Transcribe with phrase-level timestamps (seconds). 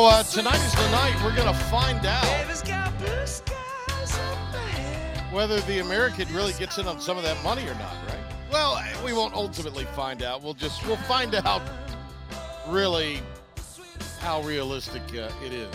[0.00, 2.24] So uh, tonight is the night we're going to find out
[5.30, 8.18] whether the American really gets in on some of that money or not, right?
[8.50, 10.42] Well, we won't ultimately find out.
[10.42, 11.60] We'll just we'll find out
[12.68, 13.20] really
[14.20, 15.74] how realistic uh, it is.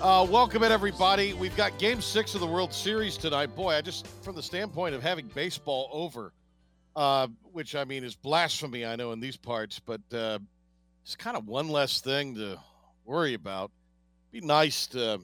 [0.00, 1.32] Uh, welcome in everybody.
[1.32, 3.56] We've got Game Six of the World Series tonight.
[3.56, 6.34] Boy, I just from the standpoint of having baseball over,
[6.94, 10.40] uh, which I mean is blasphemy, I know in these parts, but uh,
[11.02, 12.58] it's kind of one less thing to
[13.04, 13.70] worry about.
[14.32, 15.20] Be nice to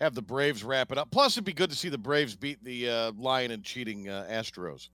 [0.00, 1.10] have the Braves wrap it up.
[1.10, 4.26] Plus, it'd be good to see the Braves beat the uh, lying and cheating uh,
[4.30, 4.88] Astros,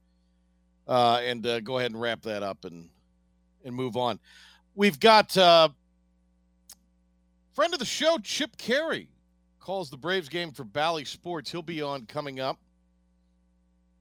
[0.87, 2.89] uh, and uh, go ahead and wrap that up and
[3.63, 4.19] and move on.
[4.75, 5.69] We've got uh,
[7.53, 9.07] friend of the show, Chip Caray,
[9.59, 11.51] calls the Braves game for Bally Sports.
[11.51, 12.57] He'll be on coming up,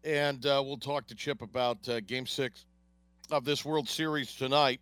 [0.05, 2.67] and uh, we'll talk to Chip about Game Six
[3.31, 4.81] of this World Series tonight.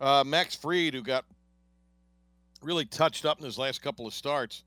[0.00, 1.24] Max Fried, who got
[2.62, 4.64] really touched up in his last couple of starts.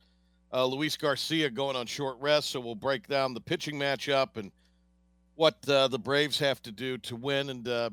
[0.53, 4.51] Uh, Luis Garcia going on short rest, so we'll break down the pitching matchup and
[5.35, 7.49] what uh, the Braves have to do to win.
[7.49, 7.89] And uh,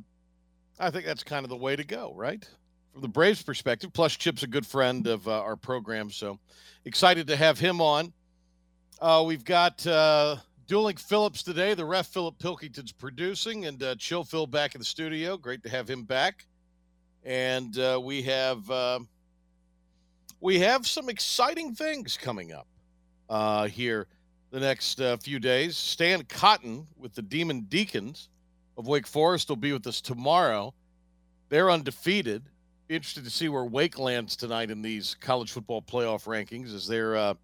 [0.81, 2.47] I think that's kind of the way to go, right?
[2.93, 3.93] From the Braves' perspective.
[3.93, 6.39] Plus, Chip's a good friend of uh, our program, so
[6.85, 8.13] excited to have him on.
[9.01, 10.37] Uh, we've got uh,
[10.67, 11.75] Dueling Phillips today.
[11.75, 15.37] The ref Philip Pilkington's producing, and Chill Phil back in the studio.
[15.37, 16.45] Great to have him back.
[17.25, 18.69] And we have.
[20.41, 22.69] We have some exciting things coming up
[23.29, 24.07] uh, here
[24.51, 25.77] the next uh, few days.
[25.77, 28.29] Stan Cotton with the Demon Deacons
[28.77, 30.73] of Wake Forest will be with us tomorrow.
[31.49, 32.45] They're undefeated.
[32.87, 36.73] Be interested to see where Wake lands tonight in these college football playoff rankings.
[36.73, 37.35] Is there uh,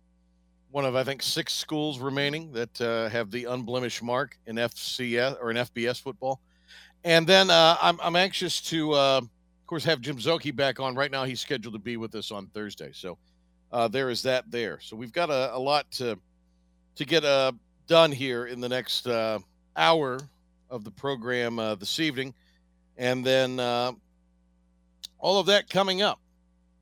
[0.70, 5.36] one of I think six schools remaining that uh, have the unblemished mark in FCS
[5.40, 6.40] or in FBS football?
[7.02, 9.20] And then uh, I'm I'm anxious to uh,
[9.64, 10.94] of course, have Jim Zoki back on.
[10.94, 12.90] Right now, he's scheduled to be with us on Thursday.
[12.92, 13.16] So
[13.72, 14.78] uh, there is that there.
[14.78, 16.18] So we've got a, a lot to
[16.96, 17.52] to get uh,
[17.86, 19.38] done here in the next uh,
[19.74, 20.20] hour
[20.68, 22.34] of the program uh, this evening,
[22.98, 23.92] and then uh,
[25.18, 26.20] all of that coming up.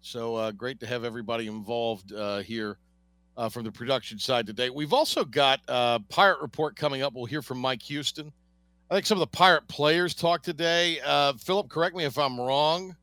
[0.00, 2.78] So uh, great to have everybody involved uh, here
[3.36, 4.70] uh, from the production side today.
[4.70, 7.14] We've also got uh, Pirate Report coming up.
[7.14, 8.32] We'll hear from Mike Houston.
[8.92, 11.00] I think some of the Pirate players talked today.
[11.02, 12.94] Uh, Philip, correct me if I'm wrong,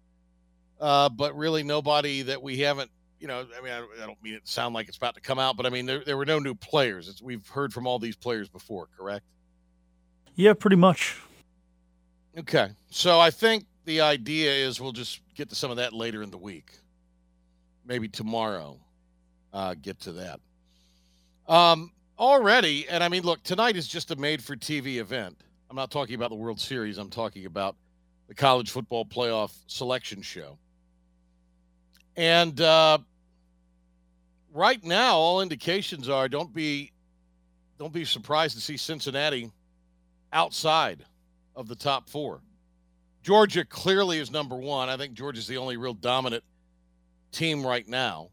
[0.80, 4.36] uh, but really nobody that we haven't, you know, I mean, I, I don't mean
[4.36, 6.38] it sound like it's about to come out, but I mean, there, there were no
[6.38, 7.10] new players.
[7.10, 9.26] It's, we've heard from all these players before, correct?
[10.36, 11.18] Yeah, pretty much.
[12.38, 12.70] Okay.
[12.92, 16.30] So I think the idea is we'll just get to some of that later in
[16.30, 16.70] the week.
[17.84, 18.78] Maybe tomorrow,
[19.54, 20.40] uh, get to that.
[21.48, 25.36] Um, already, and I mean, look, tonight is just a made for TV event.
[25.70, 27.76] I'm not talking about the World Series, I'm talking about
[28.28, 30.58] the college football playoff selection show.
[32.16, 32.98] And uh,
[34.54, 36.92] right now, all indications are don't be
[37.78, 39.52] don't be surprised to see Cincinnati
[40.34, 41.06] outside
[41.56, 42.42] of the top four.
[43.24, 44.90] Georgia clearly is number one.
[44.90, 46.44] I think Georgia's the only real dominant
[47.32, 48.30] team right now.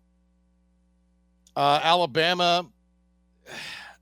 [1.54, 2.66] Uh, Alabama,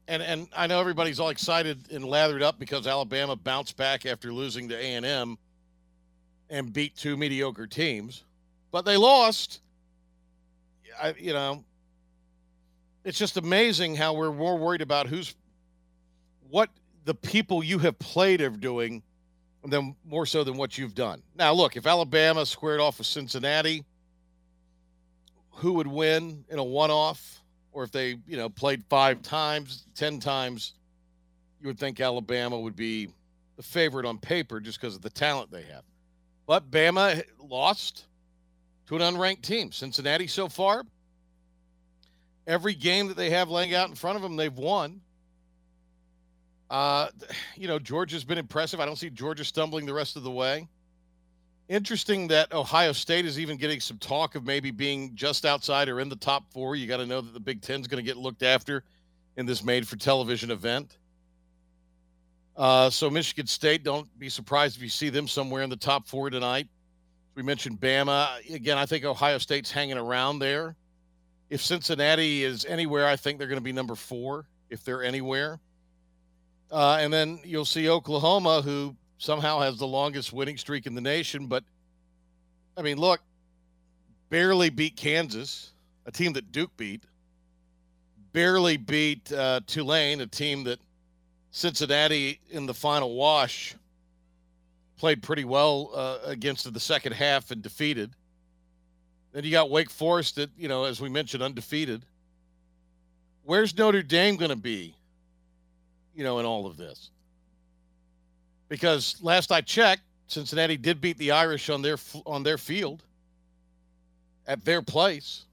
[0.08, 4.32] and and I know everybody's all excited and lathered up because Alabama bounced back after
[4.32, 5.38] losing to A and M
[6.50, 8.24] and beat two mediocre teams,
[8.70, 9.60] but they lost.
[11.00, 11.64] I, you know,
[13.04, 15.34] it's just amazing how we're more worried about who's
[16.50, 16.70] what
[17.04, 19.02] the people you have played are doing
[19.64, 21.22] than more so than what you've done.
[21.34, 23.84] Now, look, if Alabama squared off with Cincinnati,
[25.50, 27.40] who would win in a one-off,
[27.74, 30.74] or if they, you know, played five times, ten times,
[31.60, 33.08] you would think Alabama would be
[33.56, 35.82] the favorite on paper just because of the talent they have.
[36.46, 38.04] But Bama lost
[38.86, 39.72] to an unranked team.
[39.72, 40.84] Cincinnati so far,
[42.46, 45.00] every game that they have laying out in front of them, they've won.
[46.70, 47.08] Uh,
[47.56, 48.78] you know, Georgia's been impressive.
[48.78, 50.68] I don't see Georgia stumbling the rest of the way.
[51.68, 55.98] Interesting that Ohio State is even getting some talk of maybe being just outside or
[55.98, 56.76] in the top four.
[56.76, 58.84] You got to know that the Big Ten is going to get looked after
[59.38, 60.98] in this made for television event.
[62.56, 66.06] Uh, so, Michigan State, don't be surprised if you see them somewhere in the top
[66.06, 66.68] four tonight.
[67.34, 68.38] We mentioned Bama.
[68.54, 70.76] Again, I think Ohio State's hanging around there.
[71.50, 75.60] If Cincinnati is anywhere, I think they're going to be number four if they're anywhere.
[76.70, 81.00] Uh, and then you'll see Oklahoma, who somehow has the longest winning streak in the
[81.00, 81.46] nation.
[81.46, 81.64] But
[82.76, 83.20] I mean, look,
[84.30, 85.72] barely beat Kansas,
[86.06, 87.04] a team that Duke beat.
[88.32, 90.80] Barely beat uh, Tulane, a team that
[91.52, 93.76] Cincinnati in the final wash
[94.96, 98.10] played pretty well uh, against in the second half and defeated.
[99.32, 102.04] Then you got Wake Forest that, you know, as we mentioned, undefeated.
[103.44, 104.94] Where's Notre Dame going to be,
[106.14, 107.10] you know, in all of this?
[108.74, 113.04] Because last I checked, Cincinnati did beat the Irish on their on their field
[114.48, 115.44] at their place.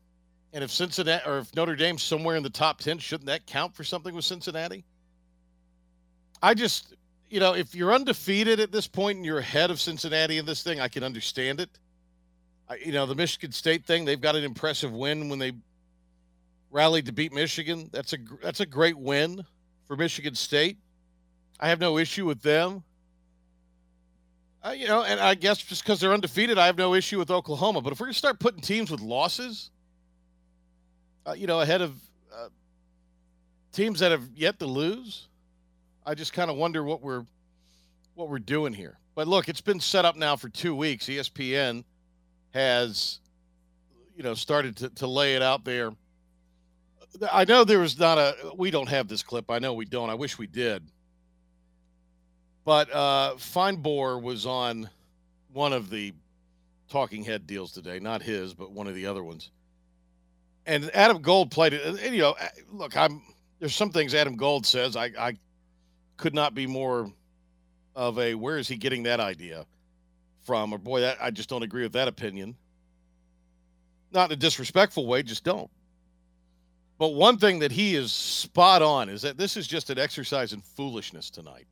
[0.53, 3.75] And if Cincinnati or if Notre Dame's somewhere in the top 10, shouldn't that count
[3.75, 4.83] for something with Cincinnati?
[6.41, 6.95] I just,
[7.29, 10.63] you know, if you're undefeated at this point and you're ahead of Cincinnati in this
[10.63, 11.69] thing, I can understand it.
[12.67, 15.51] I, you know, the Michigan State thing, they've got an impressive win when they
[16.71, 17.87] rallied to beat Michigan.
[17.93, 19.45] That's a that's a great win
[19.87, 20.79] for Michigan State.
[21.59, 22.83] I have no issue with them.
[24.63, 27.31] Uh, you know, and I guess just because they're undefeated, I have no issue with
[27.31, 27.81] Oklahoma.
[27.81, 29.71] But if we're going to start putting teams with losses,
[31.25, 31.95] uh, you know, ahead of
[32.33, 32.49] uh,
[33.71, 35.27] teams that have yet to lose,
[36.05, 37.25] I just kind of wonder what we're
[38.13, 38.97] what we're doing here.
[39.15, 41.05] But look, it's been set up now for two weeks.
[41.05, 41.83] ESPN
[42.53, 43.19] has,
[44.15, 45.91] you know, started to, to lay it out there.
[47.31, 48.35] I know there was not a.
[48.55, 49.49] We don't have this clip.
[49.49, 50.09] I know we don't.
[50.09, 50.83] I wish we did.
[52.63, 54.89] But uh, Finebaum was on
[55.51, 56.13] one of the
[56.89, 59.49] talking head deals today, not his, but one of the other ones.
[60.65, 61.85] And Adam Gold played it.
[61.85, 62.35] And, you know,
[62.71, 63.21] look, I'm
[63.59, 65.37] there's some things Adam Gold says I, I
[66.17, 67.11] could not be more
[67.95, 69.65] of a where is he getting that idea
[70.43, 70.73] from?
[70.73, 72.55] Or boy, that I just don't agree with that opinion.
[74.11, 75.69] Not in a disrespectful way, just don't.
[76.99, 80.53] But one thing that he is spot on is that this is just an exercise
[80.53, 81.65] in foolishness tonight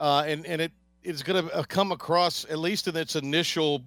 [0.00, 0.72] uh, and and it
[1.02, 3.82] is going to come across at least in its initial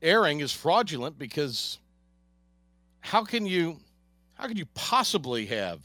[0.00, 1.78] airing as fraudulent because
[3.00, 3.78] how can you
[4.34, 5.80] how can you possibly have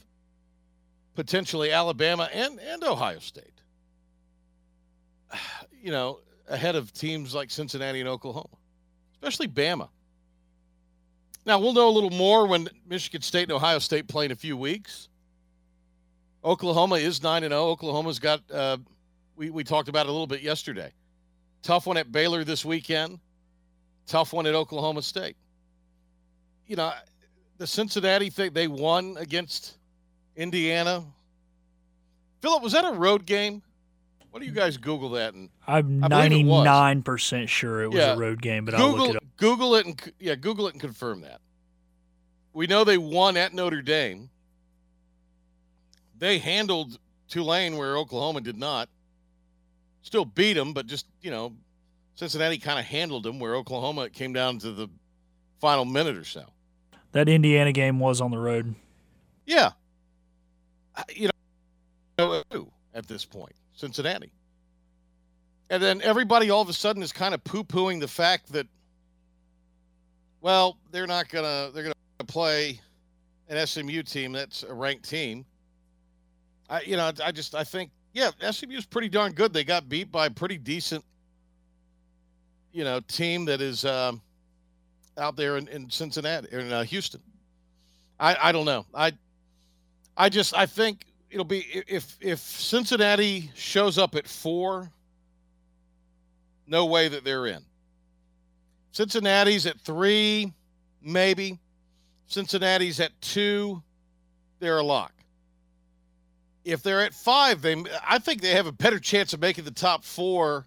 [1.14, 3.60] potentially Alabama and and Ohio State
[5.82, 8.56] you know ahead of teams like Cincinnati and Oklahoma
[9.14, 9.88] especially Bama?
[11.44, 14.36] Now we'll know a little more when Michigan State and Ohio State play in a
[14.36, 15.08] few weeks
[16.44, 17.62] Oklahoma is 9 and 0.
[17.62, 18.78] Oklahoma's got, uh,
[19.36, 20.92] we, we talked about it a little bit yesterday.
[21.62, 23.18] Tough one at Baylor this weekend,
[24.06, 25.36] tough one at Oklahoma State.
[26.66, 26.92] You know,
[27.58, 29.76] the Cincinnati thing, they won against
[30.36, 31.04] Indiana.
[32.40, 33.62] Philip, was that a road game?
[34.30, 35.34] What do you guys Google that?
[35.34, 36.66] And I'm it was.
[36.66, 38.14] 99% sure it was Yeah.
[38.14, 39.24] a road game, but I'll Google look it up.
[39.38, 41.40] Google it and yeah, Google it and confirm that.
[42.52, 44.30] We know they won at Notre Dame.
[46.18, 46.98] They handled
[47.28, 48.88] Tulane where Oklahoma did not.
[50.02, 51.52] Still beat them, but just you know,
[52.14, 54.88] Cincinnati kind of handled them where Oklahoma it came down to the
[55.60, 56.44] final minute or so.
[57.12, 58.74] That Indiana game was on the road.
[59.46, 59.72] Yeah,
[61.14, 61.30] you
[62.18, 62.42] know,
[62.94, 64.32] at this point, Cincinnati,
[65.70, 68.66] and then everybody all of a sudden is kind of poo-pooing the fact that,
[70.40, 71.94] well, they're not gonna they're gonna
[72.26, 72.80] play
[73.48, 75.44] an SMU team that's a ranked team.
[76.68, 79.52] I you know I just I think yeah SMU is pretty darn good.
[79.52, 81.04] They got beat by a pretty decent,
[82.72, 84.20] you know, team that is um,
[85.16, 87.22] out there in, in Cincinnati in uh, Houston.
[88.20, 89.12] I I don't know I.
[90.20, 94.90] I just I think it'll be if if Cincinnati shows up at four,
[96.66, 97.64] no way that they're in.
[98.90, 100.52] Cincinnati's at three,
[101.00, 101.58] maybe.
[102.26, 103.82] Cincinnati's at two,
[104.58, 105.12] they're a lock.
[106.68, 109.70] If they're at five, they I think they have a better chance of making the
[109.70, 110.66] top four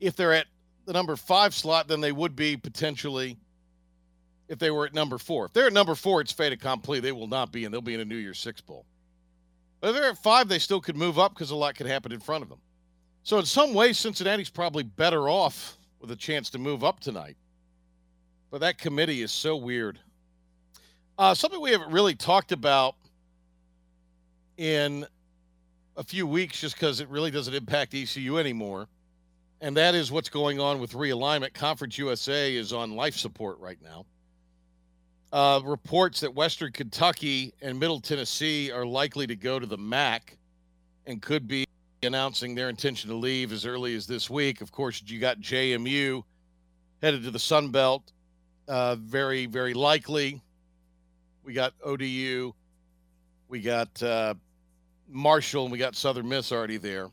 [0.00, 0.46] if they're at
[0.86, 3.36] the number five slot than they would be potentially
[4.48, 5.44] if they were at number four.
[5.44, 6.98] If they're at number four, it's fait accompli.
[6.98, 8.86] They will not be, and they'll be in a New Year's Six Bowl.
[9.80, 12.10] But if they're at five, they still could move up because a lot could happen
[12.10, 12.58] in front of them.
[13.22, 17.36] So in some ways, Cincinnati's probably better off with a chance to move up tonight.
[18.50, 20.00] But that committee is so weird.
[21.18, 22.96] Uh, something we haven't really talked about
[24.58, 25.06] in
[25.96, 28.88] a few weeks, just because it really doesn't impact ECU anymore.
[29.60, 31.52] and that is what's going on with realignment.
[31.52, 34.04] Conference USA is on life support right now.
[35.32, 40.36] Uh, reports that Western Kentucky and Middle Tennessee are likely to go to the MAC
[41.06, 41.66] and could be
[42.02, 44.60] announcing their intention to leave as early as this week.
[44.60, 46.22] Of course, you got JMU
[47.02, 48.12] headed to the Sun Belt,
[48.68, 50.40] uh, very, very likely.
[51.42, 52.54] We got ODU,
[53.48, 54.34] we got uh,
[55.08, 57.10] Marshall, and we got Southern Miss already there.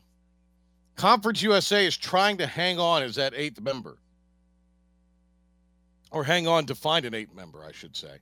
[0.96, 3.98] Conference USA is trying to hang on as that eighth member,
[6.10, 8.18] or hang on to find an eighth member, I should say,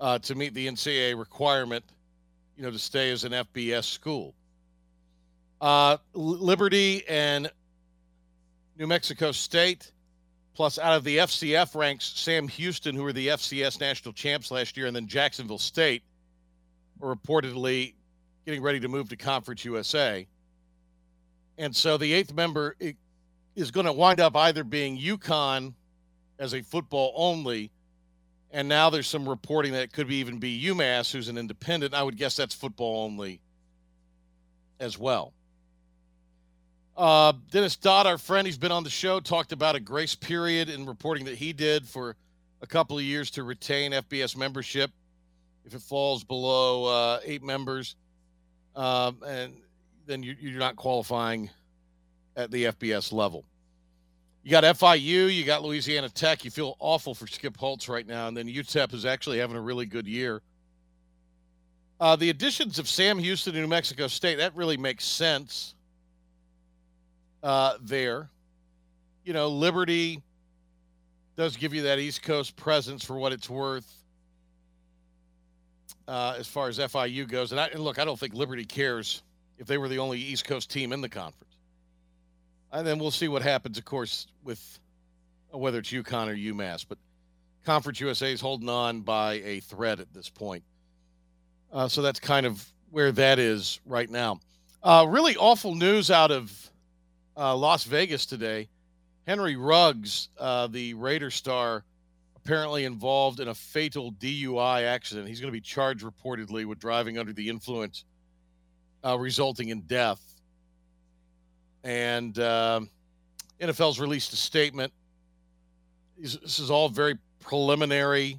[0.00, 1.84] uh, to meet the NCAA requirement,
[2.56, 4.34] you know, to stay as an FBS school.
[5.60, 7.50] Uh, Liberty and
[8.78, 9.90] New Mexico State,
[10.54, 14.76] plus out of the FCS ranks, Sam Houston, who were the FCS national champs last
[14.76, 16.02] year, and then Jacksonville State,
[17.00, 17.94] reportedly
[18.44, 20.26] getting ready to move to Conference USA.
[21.56, 22.76] And so the eighth member
[23.54, 25.74] is going to wind up either being UConn
[26.38, 27.70] as a football only,
[28.50, 31.94] and now there's some reporting that it could be even be UMass, who's an independent.
[31.94, 33.40] I would guess that's football only
[34.80, 35.32] as well.
[36.96, 40.68] Uh, Dennis Dodd, our friend, he's been on the show, talked about a grace period
[40.68, 42.16] in reporting that he did for
[42.62, 44.90] a couple of years to retain FBS membership
[45.64, 47.96] if it falls below uh, eight members.
[48.76, 49.54] Um, and
[50.06, 51.50] then you, you're not qualifying
[52.36, 53.44] at the FBS level.
[54.42, 56.44] You got FIU, you got Louisiana Tech.
[56.44, 58.28] You feel awful for Skip Holtz right now.
[58.28, 60.42] And then UTEP is actually having a really good year.
[61.98, 65.74] Uh, the additions of Sam Houston New Mexico State, that really makes sense
[67.42, 68.28] uh, there.
[69.24, 70.20] You know, Liberty
[71.36, 74.03] does give you that East Coast presence for what it's worth
[76.08, 77.52] uh, as far as FIU goes.
[77.52, 79.22] And, I, and look, I don't think Liberty cares
[79.58, 81.56] if they were the only East Coast team in the conference.
[82.72, 84.78] And then we'll see what happens, of course, with
[85.52, 86.84] uh, whether it's UConn or UMass.
[86.88, 86.98] But
[87.64, 90.64] Conference USA is holding on by a thread at this point.
[91.72, 94.38] Uh, so that's kind of where that is right now.
[94.82, 96.70] Uh, really awful news out of
[97.36, 98.68] uh, Las Vegas today.
[99.26, 101.84] Henry Ruggs, uh, the Raider star,
[102.44, 105.26] apparently involved in a fatal DUI accident.
[105.26, 108.04] He's going to be charged reportedly with driving under the influence,
[109.02, 110.20] uh, resulting in death.
[111.84, 112.80] And uh,
[113.60, 114.92] NFL's released a statement.
[116.18, 118.38] This is all very preliminary.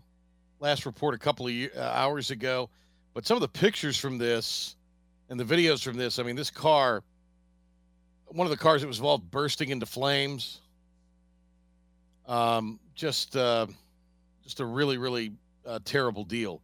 [0.60, 2.70] Last report a couple of uh, hours ago,
[3.14, 4.76] but some of the pictures from this
[5.30, 6.20] and the videos from this.
[6.20, 7.04] I mean, this car,
[8.28, 10.62] one of the cars that was involved, bursting into flames.
[12.28, 13.68] Um, just, uh,
[14.46, 15.34] just a really, really
[15.66, 16.62] uh, terrible deal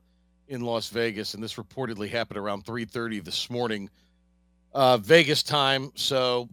[0.47, 3.89] in Las Vegas, and this reportedly happened around 3:30 this morning,
[4.73, 5.91] uh, Vegas time.
[5.95, 6.47] So,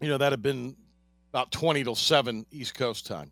[0.00, 0.76] you know, that had been
[1.32, 3.30] about 20 till 7 East Coast time.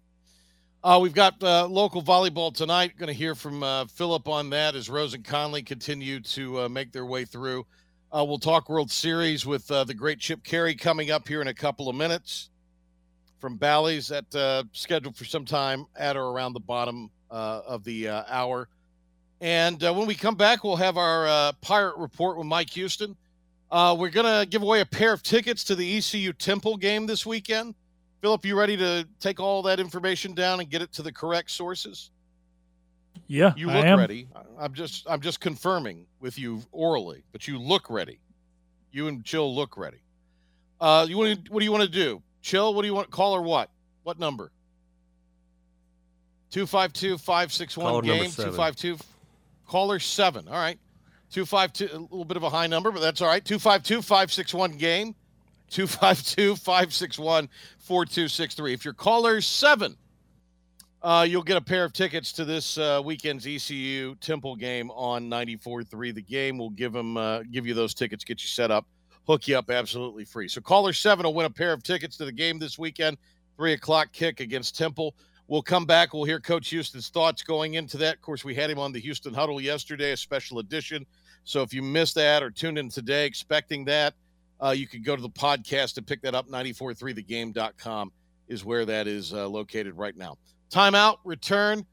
[0.82, 2.96] Uh, we've got uh, local volleyball tonight.
[2.98, 6.68] Going to hear from uh, Philip on that as Rose and Conley continue to uh,
[6.68, 7.66] make their way through.
[8.12, 11.48] Uh, we'll talk World Series with uh, the great Chip Caray coming up here in
[11.48, 12.50] a couple of minutes
[13.44, 17.84] from Bally's at uh, scheduled for some time at or around the bottom uh, of
[17.84, 18.68] the uh, hour.
[19.42, 23.14] And when we come back, we'll have our Pirate Report with Mike Houston.
[23.70, 27.26] we're going to give away a pair of tickets to the ECU Temple game this
[27.26, 27.74] weekend.
[28.22, 31.50] Philip, you ready to take all that information down and get it to the correct
[31.50, 32.10] sources?
[33.26, 33.98] Yeah, You I look am.
[33.98, 34.26] ready.
[34.58, 38.20] I'm just I'm just confirming with you orally, but you look ready.
[38.90, 39.98] You and Chill look ready.
[40.80, 42.22] Uh, you want what do you want to do?
[42.44, 43.70] Chill, what do you want call or what?
[44.02, 44.52] What number?
[46.50, 48.98] 252 561 game 252
[49.66, 50.46] caller 7.
[50.46, 50.78] All right.
[51.32, 53.42] 252 a little bit of a high number, but that's all right.
[53.42, 55.14] 252 561 game
[55.70, 57.48] 252 561
[57.78, 58.74] 4263.
[58.74, 59.96] If you're caller 7,
[61.02, 65.30] uh, you'll get a pair of tickets to this uh, weekend's ECU Temple game on
[65.30, 66.14] 94.3.
[66.14, 68.86] The game will give them uh, give you those tickets, get you set up,
[69.26, 70.48] hook you up absolutely free.
[70.48, 73.16] So caller seven will win a pair of tickets to the game this weekend,
[73.56, 75.14] three o'clock kick against Temple.
[75.46, 76.14] We'll come back.
[76.14, 78.16] We'll hear Coach Houston's thoughts going into that.
[78.16, 81.04] Of course, we had him on the Houston Huddle yesterday, a special edition.
[81.44, 84.14] So if you missed that or tuned in today expecting that,
[84.62, 86.48] uh, you can go to the podcast and pick that up.
[86.48, 88.10] 943thegame.com
[88.48, 90.38] is where that is uh, located right now.
[90.70, 91.84] Timeout, return.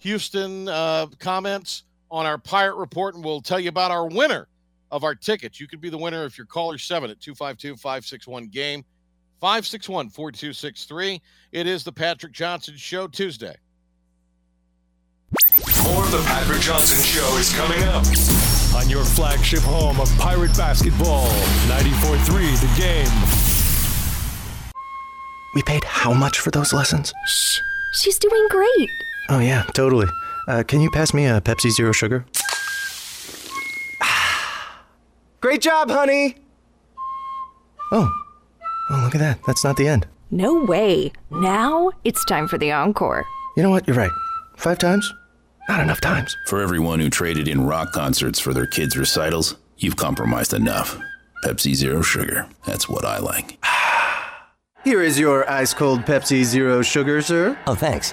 [0.00, 4.48] Houston uh, comments on our Pirate Report, and we'll tell you about our winner
[4.90, 5.60] of our tickets.
[5.60, 8.84] You could be the winner if you're caller 7 at 252 561 game,
[9.40, 11.20] 561 4263.
[11.52, 13.56] It is the Patrick Johnson Show Tuesday.
[15.84, 18.04] More of the Patrick Johnson Show is coming up
[18.74, 21.28] on your flagship home of Pirate Basketball,
[21.66, 24.72] 94.3 The Game.
[25.54, 27.12] We paid how much for those lessons?
[27.26, 27.60] Shh,
[27.92, 28.88] she's doing great.
[29.30, 30.06] Oh, yeah, totally.
[30.46, 32.24] Uh, can you pass me a Pepsi Zero Sugar?
[35.40, 36.34] Great job, honey!
[37.92, 38.10] Oh.
[38.90, 39.38] Oh, look at that.
[39.46, 40.06] That's not the end.
[40.30, 41.12] No way.
[41.30, 43.24] Now it's time for the encore.
[43.56, 43.86] You know what?
[43.86, 44.10] You're right.
[44.56, 45.12] Five times?
[45.68, 46.36] Not enough times.
[46.46, 50.98] For everyone who traded in rock concerts for their kids' recitals, you've compromised enough.
[51.44, 52.48] Pepsi Zero Sugar.
[52.66, 53.58] That's what I like.
[54.84, 57.58] Here is your ice cold Pepsi Zero Sugar, sir.
[57.66, 58.12] Oh, thanks.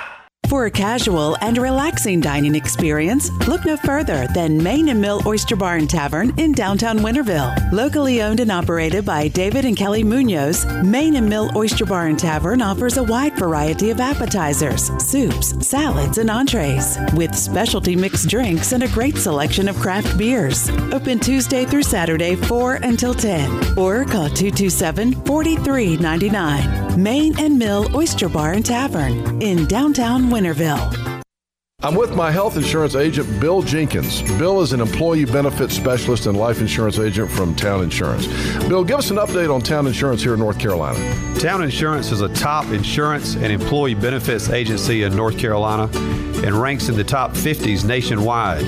[0.51, 5.55] For a casual and relaxing dining experience, look no further than Main and Mill Oyster
[5.55, 7.71] Bar and Tavern in downtown Winterville.
[7.71, 12.19] Locally owned and operated by David and Kelly Munoz, Main and Mill Oyster Bar and
[12.19, 18.73] Tavern offers a wide variety of appetizers, soups, salads, and entrees, with specialty mixed drinks
[18.73, 20.69] and a great selection of craft beers.
[20.91, 26.80] Open Tuesday through Saturday, 4 until 10, or call 227 4399.
[26.97, 31.23] Main and Mill Oyster Bar and Tavern in downtown Winterville.
[31.83, 34.21] I'm with my health insurance agent, Bill Jenkins.
[34.37, 38.27] Bill is an employee benefits specialist and life insurance agent from Town Insurance.
[38.67, 40.99] Bill, give us an update on Town Insurance here in North Carolina.
[41.39, 45.89] Town Insurance is a top insurance and employee benefits agency in North Carolina
[46.45, 48.65] and ranks in the top 50s nationwide.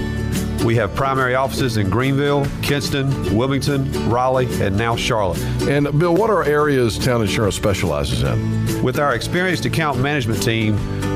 [0.63, 5.41] We have primary offices in Greenville, Kinston, Wilmington, Raleigh, and now Charlotte.
[5.63, 8.82] And Bill, what are areas Town Insurance specializes in?
[8.82, 10.75] With our experienced account management team,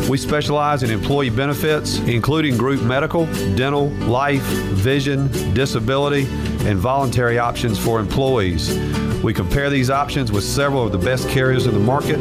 [0.10, 6.26] we specialize in employee benefits, including group medical, dental, life, vision, disability,
[6.68, 8.78] and voluntary options for employees.
[9.24, 12.20] We compare these options with several of the best carriers in the market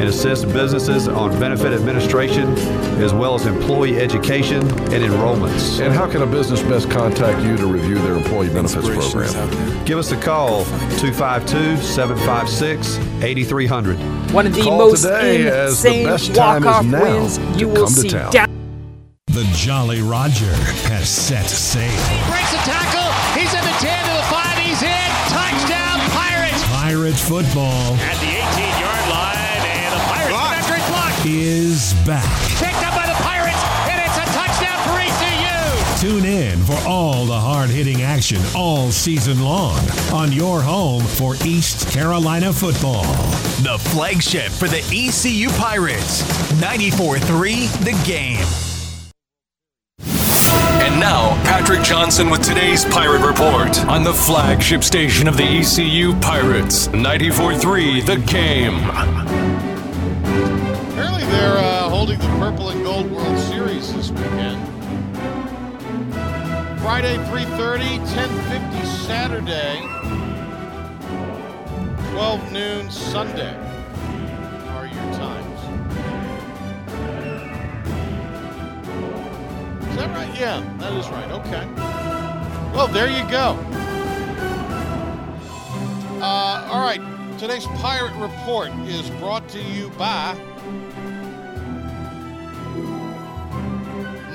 [0.00, 2.48] and assist businesses on benefit administration
[3.02, 5.78] as well as employee education and enrollments.
[5.84, 9.84] And how can a business best contact you to review their employee benefits program?
[9.84, 10.64] Give us a call
[10.98, 13.98] 252 756 8300.
[14.32, 17.36] One of the Call most today as the insane best time is walk-off now wins
[17.38, 18.08] to you come will to see.
[18.08, 18.32] town.
[18.32, 18.48] Down-
[19.26, 20.54] The Jolly Roger
[20.88, 21.82] has set sail.
[21.90, 23.10] He Breaks a tackle.
[23.38, 24.58] He's in the 10 to the 5.
[24.64, 25.10] He's in.
[25.28, 26.62] Touchdown, Pirates.
[26.68, 28.29] Pirate football At the
[31.30, 32.24] is back.
[32.58, 35.98] Picked up by the Pirates, and it's a touchdown for ECU.
[36.00, 39.78] Tune in for all the hard hitting action all season long
[40.12, 43.04] on your home for East Carolina football.
[43.62, 46.22] The flagship for the ECU Pirates.
[46.60, 48.44] 94 3, The Game.
[50.82, 56.14] And now, Patrick Johnson with today's Pirate Report on the flagship station of the ECU
[56.20, 58.80] Pirates, 94 3, The Game.
[61.30, 64.60] They're uh, holding the Purple and Gold World Series this weekend.
[66.80, 69.80] Friday, 3:30, 10:50 Saturday,
[72.10, 73.54] 12 noon Sunday
[74.70, 75.60] are your times.
[79.88, 80.38] Is that right?
[80.38, 81.30] Yeah, that is right.
[81.30, 81.64] Okay.
[82.74, 83.56] Well, there you go.
[86.20, 87.00] Uh, all right.
[87.38, 90.36] Today's Pirate Report is brought to you by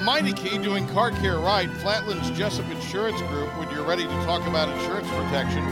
[0.05, 1.67] Meineke doing car care right.
[1.77, 3.49] Flatlands Jessup Insurance Group.
[3.57, 5.63] When you're ready to talk about insurance protection,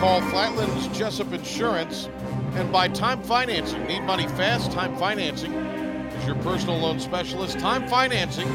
[0.00, 2.08] call Flatlands Jessup Insurance.
[2.54, 3.86] And by Time Financing.
[3.86, 4.72] Need money fast?
[4.72, 7.60] Time Financing is your personal loan specialist.
[7.60, 8.48] Time Financing.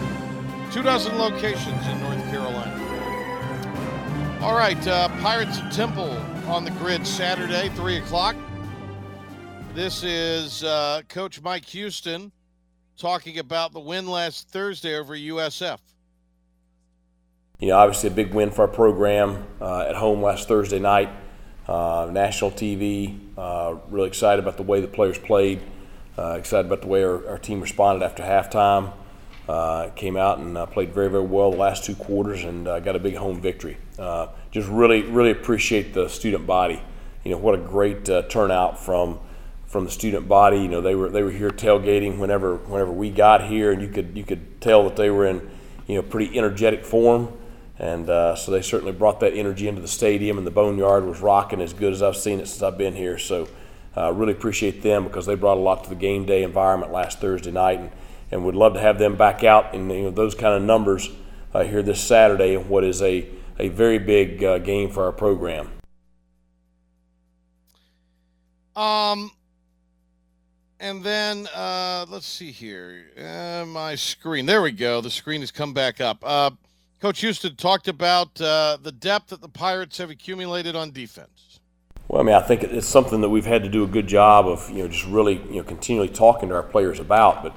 [0.74, 2.74] Two dozen locations in North Carolina.
[4.42, 6.12] All right, uh, Pirates and Temple
[6.48, 8.36] on the grid Saturday, 3 o'clock.
[9.74, 12.34] This is uh, Coach Mike Houston
[12.98, 15.80] talking about the win last Thursday over USF.
[17.60, 21.10] You know, obviously a big win for our program uh, at home last Thursday night.
[21.68, 23.20] Uh, national TV.
[23.38, 25.62] Uh, really excited about the way the players played.
[26.18, 28.94] Uh, excited about the way our, our team responded after halftime.
[29.48, 32.96] Uh, came out and uh, played very, very well the last two quarters and got
[32.96, 33.78] a big home victory.
[34.52, 36.82] Just really, really appreciate the student body.
[37.24, 39.20] You know, what a great turnout from
[39.68, 40.60] from the student body.
[40.60, 43.88] You know, they were they were here tailgating whenever whenever we got here, and you
[43.88, 45.50] could you could tell that they were in
[45.86, 47.32] you know pretty energetic form.
[47.80, 51.20] And uh, so they certainly brought that energy into the stadium, and the boneyard was
[51.20, 53.20] rocking as good as I've seen it since I've been here.
[53.20, 53.48] So
[53.96, 57.20] uh, really appreciate them because they brought a lot to the game day environment last
[57.20, 57.80] Thursday night.
[57.80, 57.92] And
[58.32, 61.10] and would love to have them back out in you know, those kind of numbers
[61.54, 63.28] uh, here this Saturday in what is a,
[63.58, 65.70] a very big uh, game for our program.
[68.76, 69.32] Um,
[70.80, 73.06] and then uh, let's see here.
[73.18, 74.46] Uh, my screen.
[74.46, 75.02] There we go.
[75.02, 76.18] The screen has come back up.
[76.24, 76.52] Uh,
[77.00, 81.60] Coach Houston talked about uh, the depth that the Pirates have accumulated on defense.
[82.08, 84.48] Well, I mean, I think it's something that we've had to do a good job
[84.48, 87.44] of, you know, just really, you know, continually talking to our players about.
[87.44, 87.54] But,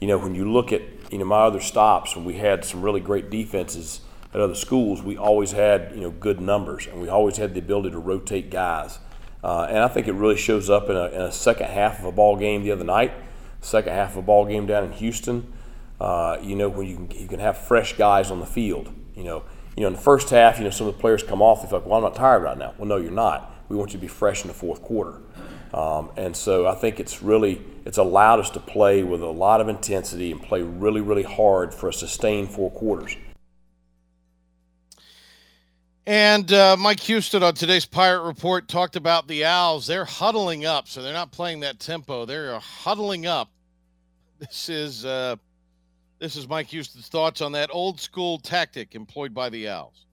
[0.00, 2.82] you know, when you look at, you know, my other stops, when we had some
[2.82, 4.00] really great defenses
[4.34, 7.60] at other schools, we always had, you know, good numbers, and we always had the
[7.60, 8.98] ability to rotate guys.
[9.44, 12.06] Uh, and I think it really shows up in a, in a, second half of
[12.06, 13.12] a ball game the other night,
[13.60, 15.52] second half of a ball game down in Houston.
[16.00, 18.90] Uh, you know, when you can, you can have fresh guys on the field.
[19.14, 19.44] You know,
[19.76, 21.60] you know, in the first half, you know, some of the players come off.
[21.60, 22.72] They feel like, well, I'm not tired right now.
[22.78, 23.54] Well, no, you're not.
[23.68, 25.20] We want you to be fresh in the fourth quarter.
[25.74, 29.60] Um, and so I think it's really it's allowed us to play with a lot
[29.60, 33.14] of intensity and play really, really hard for a sustained four quarters.
[36.06, 39.86] And uh, Mike Houston on today's Pirate Report talked about the Owls.
[39.86, 42.26] They're huddling up, so they're not playing that tempo.
[42.26, 43.48] They're huddling up.
[44.38, 45.36] This is uh,
[46.18, 50.04] this is Mike Houston's thoughts on that old school tactic employed by the Owls.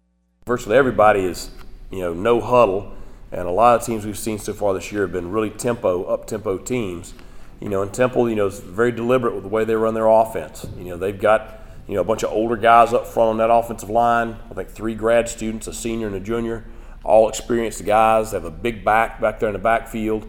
[0.45, 1.49] Virtually everybody is,
[1.89, 2.93] you know, no huddle,
[3.33, 6.05] and a lot of teams we've seen so far this year have been really tempo,
[6.05, 7.13] up tempo teams.
[7.59, 10.07] You know, and Temple, you know, is very deliberate with the way they run their
[10.07, 10.65] offense.
[10.77, 13.51] You know, they've got you know, a bunch of older guys up front on that
[13.51, 14.37] offensive line.
[14.49, 16.65] I think three grad students, a senior and a junior,
[17.03, 18.31] all experienced guys.
[18.31, 20.27] They have a big back back there in the backfield.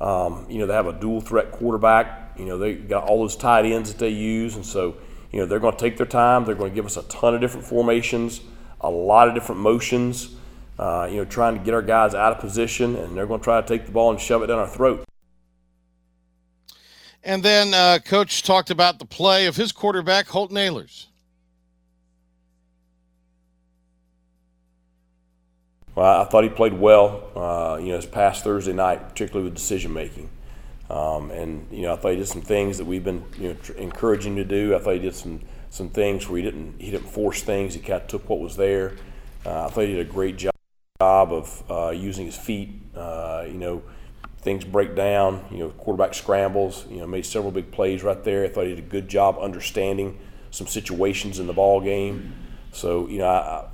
[0.00, 2.36] Um, you know, they have a dual threat quarterback.
[2.38, 4.96] You know, they got all those tight ends that they use, and so
[5.30, 6.44] you know they're going to take their time.
[6.44, 8.40] They're going to give us a ton of different formations,
[8.80, 10.34] a lot of different motions.
[10.76, 13.44] Uh, you know, trying to get our guys out of position, and they're going to
[13.44, 15.04] try to take the ball and shove it down our throat.
[17.24, 21.06] And then uh, Coach talked about the play of his quarterback, Holt Ahlers.
[25.94, 29.54] Well, I thought he played well, uh, you know, this past Thursday night, particularly with
[29.54, 30.28] decision making.
[30.90, 33.54] Um, and you know, I thought he did some things that we've been you know
[33.54, 34.74] tr- encouraging to do.
[34.74, 37.72] I thought he did some some things where he didn't he didn't force things.
[37.72, 38.96] He kind of took what was there.
[39.46, 40.52] Uh, I thought he did a great job
[41.00, 42.70] of uh, using his feet.
[42.94, 43.82] Uh, you know,
[44.44, 45.44] things break down.
[45.50, 46.86] You know, quarterback scrambles.
[46.88, 48.44] You know, made several big plays right there.
[48.44, 50.18] I thought he did a good job understanding
[50.50, 52.32] some situations in the ball game.
[52.70, 53.68] So you know, I,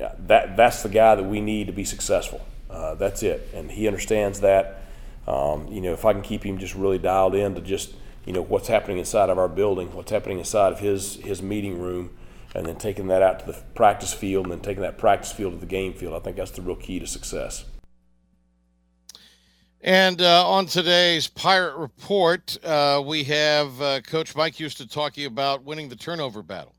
[0.00, 2.40] I, that that's the guy that we need to be successful.
[2.70, 4.82] Uh, that's it, and he understands that.
[5.26, 7.94] Um, you know, if I can keep him just really dialed in to just
[8.24, 11.80] you know what's happening inside of our building, what's happening inside of his his meeting
[11.80, 12.10] room,
[12.54, 15.52] and then taking that out to the practice field, and then taking that practice field
[15.52, 16.14] to the game field.
[16.14, 17.64] I think that's the real key to success.
[19.80, 25.62] And uh, on today's Pirate Report, uh, we have uh, Coach Mike Houston talking about
[25.62, 26.74] winning the turnover battle.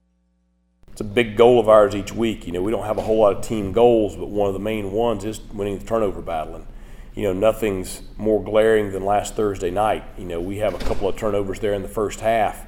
[0.92, 2.46] It's a big goal of ours each week.
[2.46, 4.60] You know, we don't have a whole lot of team goals, but one of the
[4.60, 6.56] main ones is winning the turnover battle.
[6.56, 6.68] And,
[7.16, 10.04] you know, nothing's more glaring than last Thursday night.
[10.18, 12.68] You know, we have a couple of turnovers there in the first half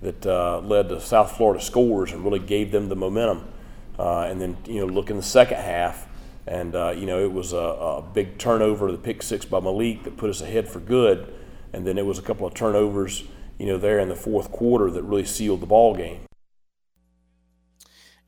[0.00, 3.48] that uh, led to South Florida scores and really gave them the momentum.
[3.98, 6.06] Uh, and then, you know, look in the second half,
[6.46, 10.02] and, uh, you know, it was a, a, big turnover, the pick six by Malik
[10.04, 11.32] that put us ahead for good.
[11.72, 13.24] And then it was a couple of turnovers,
[13.58, 16.22] you know, there in the fourth quarter that really sealed the ball game.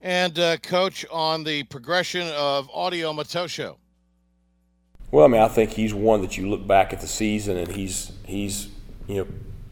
[0.01, 3.77] And, uh, Coach, on the progression of Audie Omotosho.
[5.11, 7.73] Well, I mean, I think he's one that you look back at the season and
[7.73, 8.69] he's, he's
[9.09, 9.27] you know,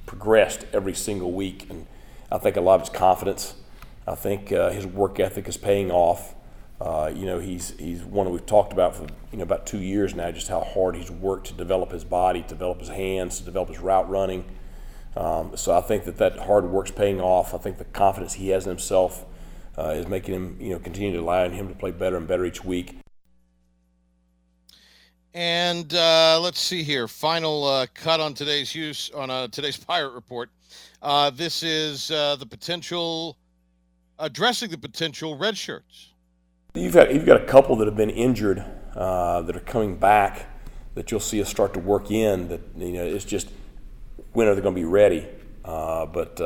[0.07, 1.67] progressed every single week.
[1.71, 1.87] And
[2.31, 3.55] I think a lot of his confidence,
[4.07, 6.35] I think uh, his work ethic is paying off.
[6.83, 10.17] Uh, you know, he's he's one we've talked about for you know about two years
[10.17, 13.45] now, just how hard he's worked to develop his body, to develop his hands, to
[13.45, 14.45] develop his route running.
[15.17, 17.55] Um, so I think that that hard work's paying off.
[17.55, 19.25] I think the confidence he has in himself
[19.79, 22.45] uh, is making him, you know, continue to allow him to play better and better
[22.45, 22.97] each week.
[25.35, 27.07] And uh, let's see here.
[27.07, 30.51] Final uh, cut on today's use on uh, today's pirate report.
[31.01, 33.37] Uh, this is the potential
[34.19, 36.12] addressing the potential red shirts.
[36.75, 40.47] You've got you've got a couple that have been injured uh, that are coming back
[40.95, 42.49] that you'll see us start to work in.
[42.49, 43.49] That you know it's just
[44.33, 45.27] when are they going to be ready?
[45.65, 46.39] but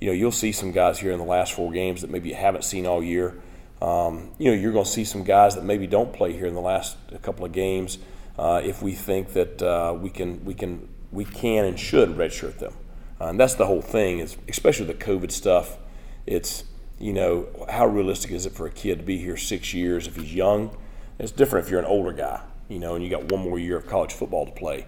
[0.00, 2.34] you know you'll see some guys here in the last four games that maybe you
[2.34, 3.40] haven't seen all year.
[3.82, 6.54] Um, you know, you're going to see some guys that maybe don't play here in
[6.54, 7.98] the last couple of games
[8.38, 12.58] uh, if we think that uh, we can we can we can and should redshirt
[12.58, 12.74] them.
[13.20, 15.78] Uh, and that's the whole thing is especially the COVID stuff.
[16.26, 16.64] It's
[17.00, 20.16] you know how realistic is it for a kid to be here six years if
[20.16, 20.76] he's young?
[21.18, 23.76] It's different if you're an older guy, you know, and you got one more year
[23.76, 24.86] of college football to play.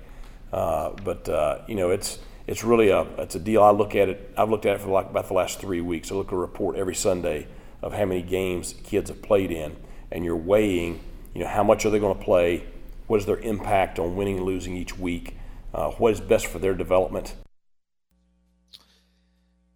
[0.53, 3.63] Uh, but uh, you know, it's it's really a it's a deal.
[3.63, 4.33] I look at it.
[4.37, 6.13] I've looked at it for like about the last three weeks.
[6.13, 7.47] I look at a report every Sunday
[7.81, 9.77] of how many games kids have played in,
[10.11, 11.01] and you're weighing,
[11.35, 12.65] you know, how much are they going to play?
[13.07, 15.37] What is their impact on winning and losing each week?
[15.75, 17.35] Uh, what is best for their development?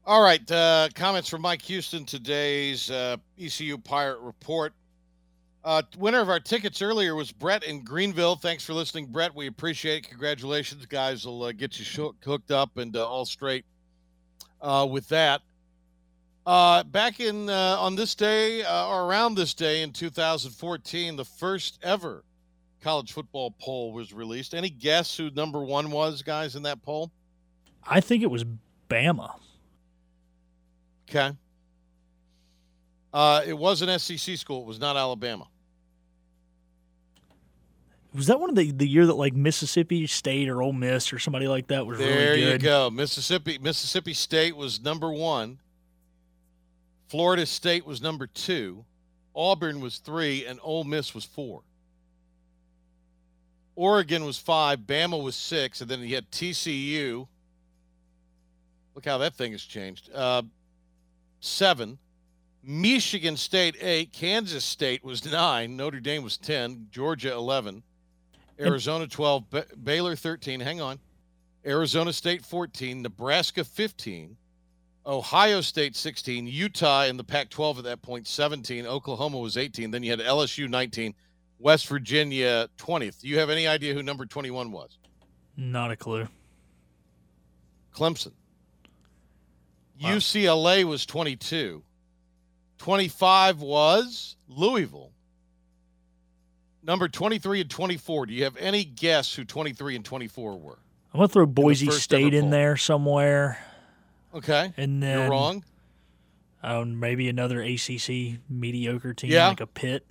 [0.07, 0.49] All right.
[0.49, 4.73] Uh, comments from Mike Houston, today's uh, ECU Pirate Report.
[5.65, 8.37] Uh, winner of our tickets earlier was Brett in Greenville.
[8.37, 9.35] Thanks for listening, Brett.
[9.35, 10.09] We appreciate it.
[10.09, 11.27] Congratulations, guys.
[11.27, 13.65] We'll uh, get you sh- hooked up and uh, all straight
[14.63, 15.43] uh, with that.
[16.47, 22.23] Back in on this day or around this day in 2014, the first ever
[22.81, 24.55] college football poll was released.
[24.55, 27.11] Any guess who number one was, guys, in that poll?
[27.85, 28.45] I think it was
[28.89, 29.35] Bama.
[31.09, 31.33] Okay.
[33.13, 34.63] Uh, it was an SEC school.
[34.63, 35.49] It was not Alabama.
[38.15, 41.19] Was that one of the the year that like Mississippi State or Ole Miss or
[41.19, 42.47] somebody like that was There really good?
[42.47, 42.91] There you go.
[42.91, 45.59] Mississippi Mississippi State was number one.
[47.09, 48.85] Florida State was number two.
[49.35, 51.63] Auburn was three, and Ole Miss was four.
[53.77, 54.81] Oregon was five.
[54.81, 57.29] Bama was six, and then you had TCU.
[58.95, 60.11] Look how that thing has changed.
[60.13, 60.43] Uh,
[61.47, 61.99] seven.
[62.63, 64.13] Michigan State eight.
[64.13, 65.77] Kansas State was nine.
[65.77, 66.89] Notre Dame was ten.
[66.91, 67.83] Georgia eleven.
[68.59, 70.61] Arizona 12, Ba- Baylor 13.
[70.61, 70.99] Hang on.
[71.67, 74.35] Arizona State 14, Nebraska 15,
[75.05, 79.91] Ohio State 16, Utah in the Pac 12 at that point 17, Oklahoma was 18.
[79.91, 81.15] Then you had LSU 19,
[81.59, 83.21] West Virginia 20th.
[83.21, 84.97] Do you have any idea who number 21 was?
[85.57, 86.27] Not a clue.
[87.95, 88.33] Clemson.
[90.01, 91.83] UCLA was 22.
[92.79, 95.13] 25 was Louisville.
[96.83, 98.27] Number 23 and 24.
[98.27, 100.79] Do you have any guess who 23 and 24 were?
[101.13, 103.59] I'm gonna throw Boise first State in there somewhere.
[104.35, 104.73] Okay.
[104.77, 105.65] And then You're wrong.
[106.63, 109.49] Um, maybe another ACC mediocre team Yeah.
[109.49, 110.07] like a Pitt.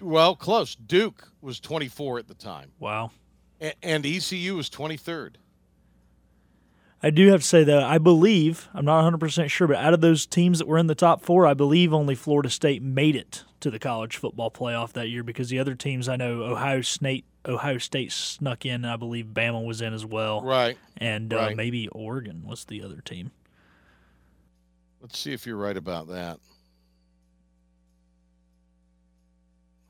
[0.00, 0.74] Well, close.
[0.74, 2.72] Duke was 24 at the time.
[2.78, 3.10] Wow.
[3.60, 5.36] A- and ECU was 23rd.
[7.02, 9.94] I do have to say though, I believe I'm not 100 percent sure, but out
[9.94, 13.14] of those teams that were in the top four, I believe only Florida State made
[13.14, 16.80] it to the college football playoff that year because the other teams I know, Ohio
[16.80, 20.76] State, Ohio State snuck in, and I believe Bama was in as well, Right.
[20.96, 21.56] And uh, Right.
[21.56, 23.30] maybe Oregon was the other team.
[25.00, 26.38] Let's see if you're right about that.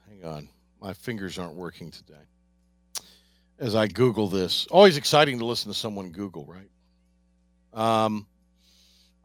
[0.08, 0.48] Hang on.
[0.80, 2.14] My fingers aren't working today.
[3.58, 6.68] As I Google this, always exciting to listen to someone Google, right?
[7.76, 8.26] Um,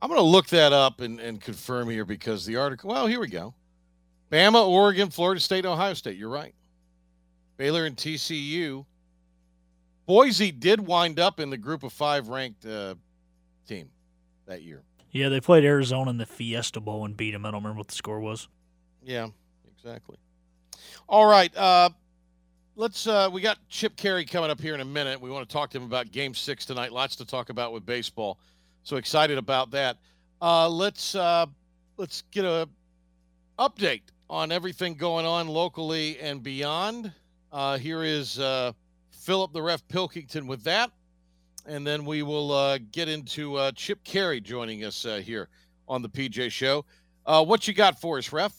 [0.02, 3.20] I'm going to look that up and, and confirm here because the article, well, here
[3.20, 3.54] we go.
[4.32, 6.18] Bama, Oregon, Florida State, Ohio State.
[6.18, 6.54] You're right.
[7.58, 8.86] Baylor and TCU.
[10.06, 12.96] Boise did wind up in the group of five ranked uh,
[13.68, 13.90] team
[14.48, 14.84] that year.
[15.12, 17.46] Yeah, they played Arizona in the Fiesta Bowl and beat them.
[17.46, 18.48] I don't remember what the score was.
[19.04, 19.28] Yeah,
[19.78, 20.18] exactly.
[21.08, 21.56] All right.
[21.56, 21.90] Uh,
[22.82, 23.06] let's.
[23.06, 25.22] Uh, we got Chip Caray coming up here in a minute.
[25.22, 26.92] We want to talk to him about Game Six tonight.
[26.92, 28.40] Lots to talk about with baseball.
[28.84, 29.98] So excited about that.
[30.42, 31.46] Uh, let's uh,
[31.98, 32.68] let's get a
[33.60, 37.14] update on everything going on locally and beyond.
[37.52, 38.72] Uh, here is uh,
[39.12, 40.90] Philip the Ref Pilkington with that,
[41.68, 45.50] and then we will uh, get into uh, Chip Caray joining us uh, here
[45.88, 46.84] on the PJ Show.
[47.28, 48.54] Uh, what you got for us, Ref?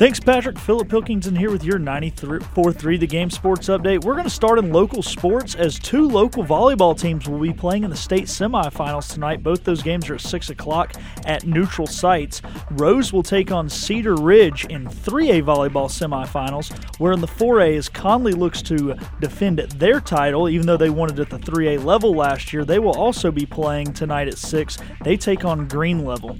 [0.00, 0.58] Thanks, Patrick.
[0.58, 4.02] Philip Pilkington here with your 94.3 The Game Sports Update.
[4.02, 7.84] We're going to start in local sports as two local volleyball teams will be playing
[7.84, 9.42] in the state semifinals tonight.
[9.42, 10.94] Both those games are at 6 o'clock
[11.26, 12.40] at neutral sites.
[12.70, 17.90] Rose will take on Cedar Ridge in 3A volleyball semifinals, where in the 4A, as
[17.90, 22.14] Conley looks to defend their title, even though they won it at the 3A level
[22.14, 24.78] last year, they will also be playing tonight at 6.
[25.04, 26.38] They take on Green Level.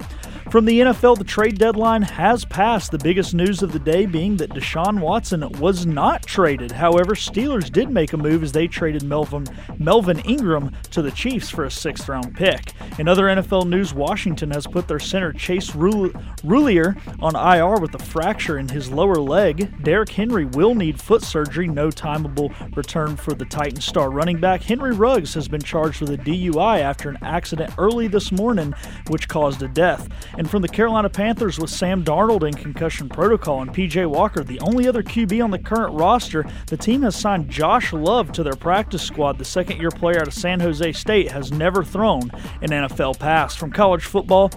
[0.51, 2.91] From the NFL, the trade deadline has passed.
[2.91, 6.73] The biggest news of the day being that Deshaun Watson was not traded.
[6.73, 9.45] However, Steelers did make a move as they traded Melvin,
[9.79, 12.73] Melvin Ingram to the Chiefs for a sixth round pick.
[12.99, 16.09] In other NFL news, Washington has put their center Chase Rul-
[16.43, 19.81] Roullier on IR with a fracture in his lower leg.
[19.83, 24.63] Derrick Henry will need foot surgery, no timeable return for the Titan star running back.
[24.63, 28.73] Henry Ruggs has been charged with a DUI after an accident early this morning,
[29.07, 30.09] which caused a death.
[30.41, 34.59] And from the Carolina Panthers with Sam Darnold in concussion protocol and PJ Walker, the
[34.61, 38.55] only other QB on the current roster, the team has signed Josh Love to their
[38.55, 39.37] practice squad.
[39.37, 42.23] The second year player out of San Jose State has never thrown
[42.63, 43.55] an NFL pass.
[43.55, 44.49] From college football,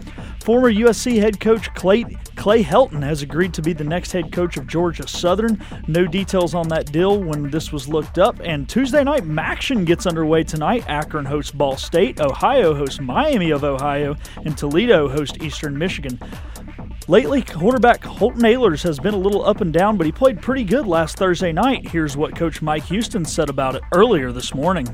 [0.43, 4.57] former USC head coach Clay, Clay Helton has agreed to be the next head coach
[4.57, 5.63] of Georgia Southern.
[5.87, 8.41] No details on that deal when this was looked up.
[8.43, 10.85] And Tuesday night, MACtion gets underway tonight.
[10.89, 14.17] Akron hosts Ball State, Ohio hosts Miami of Ohio,
[14.47, 16.19] and Toledo hosts Eastern Michigan.
[17.07, 20.65] Lately, quarterback Holton Ahlers has been a little up and down, but he played pretty
[20.65, 21.87] good last Thursday night.
[21.89, 24.87] Here's what Coach Mike Houston said about it earlier this morning.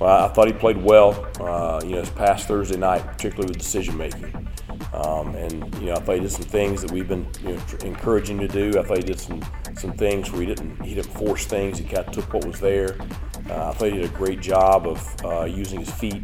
[0.00, 3.58] Well, I thought he played well, uh, you know, this past Thursday night, particularly with
[3.58, 4.48] decision making.
[4.94, 7.60] Um, and you know, I thought he did some things that we've been you know,
[7.84, 8.78] encouraging to do.
[8.78, 9.44] I thought he did some
[9.76, 11.78] some things where he didn't he didn't force things.
[11.78, 12.96] He kind of took what was there.
[13.50, 16.22] Uh, I thought he did a great job of uh, using his feet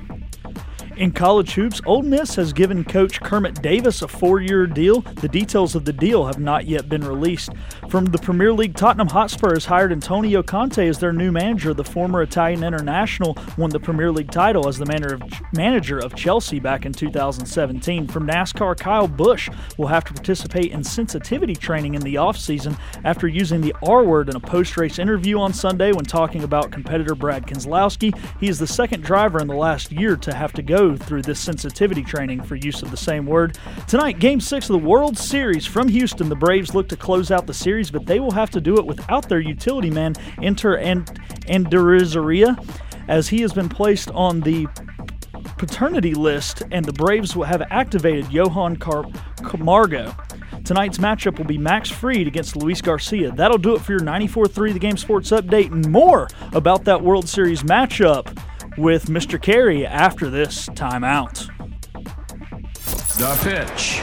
[0.97, 5.01] in college hoops, Ole Miss has given coach Kermit Davis a four year deal.
[5.01, 7.51] The details of the deal have not yet been released.
[7.89, 11.75] From the Premier League, Tottenham Hotspur has hired Antonio Conte as their new manager.
[11.75, 15.19] The former Italian international won the Premier League title as the
[15.53, 18.07] manager of Chelsea back in 2017.
[18.09, 23.27] From NASCAR, Kyle Busch will have to participate in sensitivity training in the offseason after
[23.27, 27.15] using the R word in a post race interview on Sunday when talking about competitor
[27.15, 28.17] Brad Keselowski.
[28.41, 31.41] He is the second driver in the last year to have to go through this
[31.41, 33.59] sensitivity training for use of the same word.
[33.89, 36.29] Tonight, Game 6 of the World Series from Houston.
[36.29, 38.87] The Braves look to close out the series, but they will have to do it
[38.87, 41.07] without their utility man, Enter and
[41.47, 42.63] Andurizarilla,
[43.09, 44.67] as he has been placed on the
[45.57, 49.07] paternity list, and the Braves will have activated Johan Car-
[49.43, 50.15] Camargo.
[50.65, 53.31] Tonight's matchup will be Max Fried against Luis Garcia.
[53.33, 57.03] That'll do it for your 94 3 The Game Sports Update and more about that
[57.03, 58.39] World Series matchup
[58.77, 59.41] with Mr.
[59.41, 61.49] Caray after this timeout.
[63.19, 64.01] The pitch.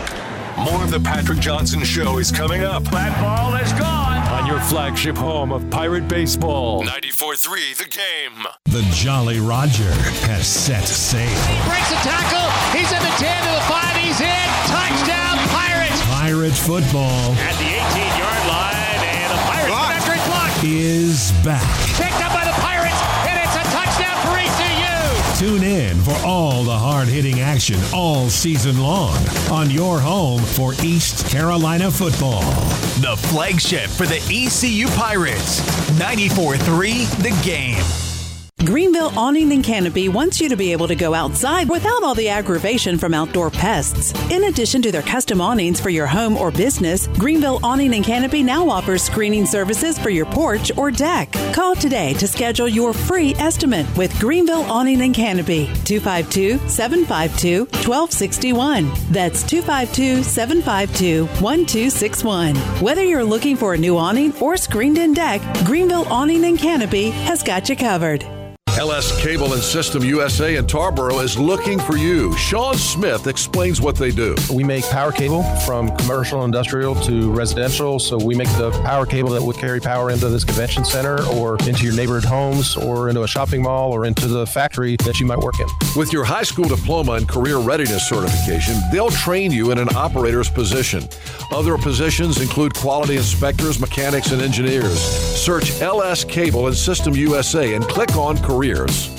[0.58, 2.84] More of the Patrick Johnson Show is coming up.
[2.92, 4.20] That ball is gone.
[4.32, 6.84] On your flagship home of Pirate Baseball.
[6.84, 8.46] 94-3, The Game.
[8.66, 9.92] The Jolly Roger
[10.30, 11.28] has set sail.
[11.28, 12.48] He breaks the tackle.
[12.78, 13.98] He's in the 10 to the 5.
[13.98, 14.48] He's in.
[14.70, 16.00] Touchdown, Pirates.
[16.08, 17.34] Pirate football.
[17.42, 19.92] At the 18-yard line, and the Pirates block.
[19.98, 20.52] victory block.
[20.64, 21.66] Is back.
[21.98, 22.56] Picked up by the
[25.42, 29.18] Tune in for all the hard hitting action all season long
[29.50, 32.42] on your home for East Carolina football.
[33.02, 35.98] The flagship for the ECU Pirates.
[35.98, 38.11] 94 3 The Game.
[38.66, 42.30] Greenville Awning and Canopy wants you to be able to go outside without all the
[42.30, 44.14] aggravation from outdoor pests.
[44.30, 48.44] In addition to their custom awnings for your home or business, Greenville Awning and Canopy
[48.44, 51.32] now offers screening services for your porch or deck.
[51.54, 58.92] Call today to schedule your free estimate with Greenville Awning and Canopy 252 752 1261.
[59.10, 62.56] That's 252 752 1261.
[62.80, 67.10] Whether you're looking for a new awning or screened in deck, Greenville Awning and Canopy
[67.10, 68.24] has got you covered.
[68.80, 72.36] LS Cable and System USA in Tarboro is looking for you.
[72.38, 74.36] Sean Smith explains what they do.
[74.52, 78.00] We make power cable from commercial, industrial to residential.
[78.00, 81.58] So we make the power cable that would carry power into this convention center or
[81.68, 85.26] into your neighborhood homes or into a shopping mall or into the factory that you
[85.26, 85.68] might work in.
[85.96, 90.50] With your high school diploma and career readiness certification, they'll train you in an operator's
[90.50, 91.08] position.
[91.52, 95.00] Other positions include quality inspectors, mechanics, and engineers.
[95.00, 99.10] Search LS Cable and System USA and click on careers.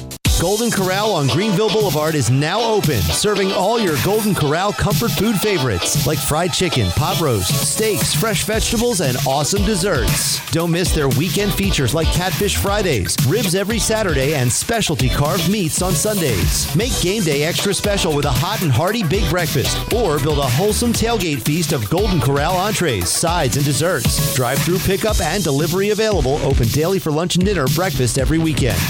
[0.40, 5.37] Golden Corral on Greenville Boulevard is now open, serving all your Golden Corral comfort food
[5.37, 10.44] favorites like fried chicken, pot roast, steaks, fresh vegetables, and awesome desserts.
[10.50, 15.81] Don't miss their weekend features like Catfish Fridays, ribs every Saturday, and specialty carved meats
[15.81, 16.74] on Sundays.
[16.74, 20.42] Make game day extra special with a hot and hearty big breakfast, or build a
[20.42, 24.35] wholesome tailgate feast of Golden Corral entrees, sides, and desserts.
[24.35, 28.81] Drive through pickup and delivery available, open daily for lunch and dinner, breakfast every weekend.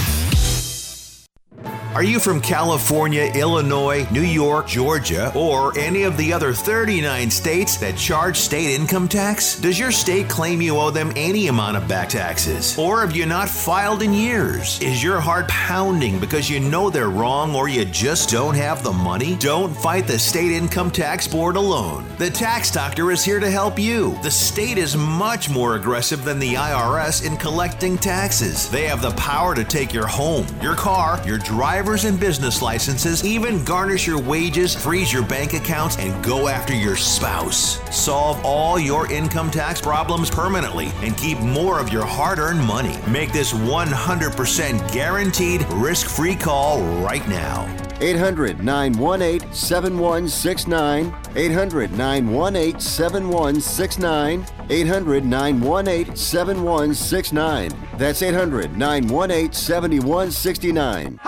[1.95, 7.77] Are you from California, Illinois, New York, Georgia, or any of the other 39 states
[7.77, 9.61] that charge state income tax?
[9.61, 12.79] Does your state claim you owe them any amount of back taxes?
[12.79, 14.81] Or have you not filed in years?
[14.81, 18.93] Is your heart pounding because you know they're wrong or you just don't have the
[18.93, 19.37] money?
[19.37, 22.07] Don't fight the state income tax board alone.
[22.17, 24.17] The tax doctor is here to help you.
[24.23, 28.71] The state is much more aggressive than the IRS in collecting taxes.
[28.71, 32.63] They have the power to take your home, your car, your driver driver's and business
[32.63, 37.81] licenses, even garnish your wages, freeze your bank accounts, and go after your spouse.
[37.93, 42.97] Solve all your income tax problems permanently and keep more of your hard earned money.
[43.11, 47.67] Make this 100% guaranteed risk free call right now.
[48.03, 51.15] 800 918 7169.
[51.37, 54.45] 800 918 7169.
[54.69, 57.73] 800 918 7169.
[57.99, 61.21] That's 800 918 7169.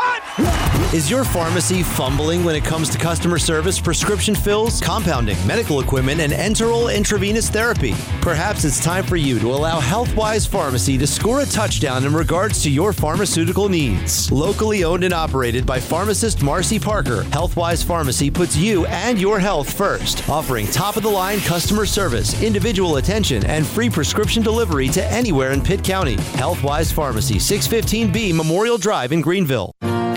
[0.93, 6.21] Is your pharmacy fumbling when it comes to customer service, prescription fills, compounding, medical equipment,
[6.21, 7.95] and enteral intravenous therapy?
[8.21, 12.63] Perhaps it's time for you to allow HealthWise Pharmacy to score a touchdown in regards
[12.63, 14.31] to your pharmaceutical needs.
[14.31, 19.73] Locally owned and operated by pharmacist Marcy Parker, HealthWise Pharmacy puts you and your health
[19.73, 25.05] first, offering top of the line customer service, individual attention, and free prescription delivery to
[25.07, 26.17] anywhere in Pitt County.
[26.37, 29.73] HealthWise Pharmacy, 615B Memorial Drive in Greenville.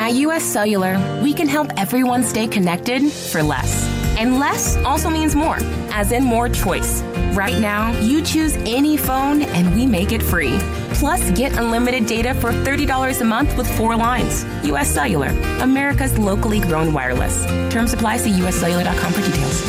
[0.08, 3.86] At US Cellular, we can help everyone stay connected for less.
[4.18, 5.58] And less also means more,
[5.92, 7.02] as in more choice.
[7.36, 10.60] Right now, you choose any phone and we make it free.
[10.94, 14.46] Plus, get unlimited data for $30 a month with four lines.
[14.64, 15.28] US Cellular,
[15.60, 17.44] America's locally grown wireless.
[17.70, 18.16] Terms apply.
[18.16, 19.62] See uscellular.com for details.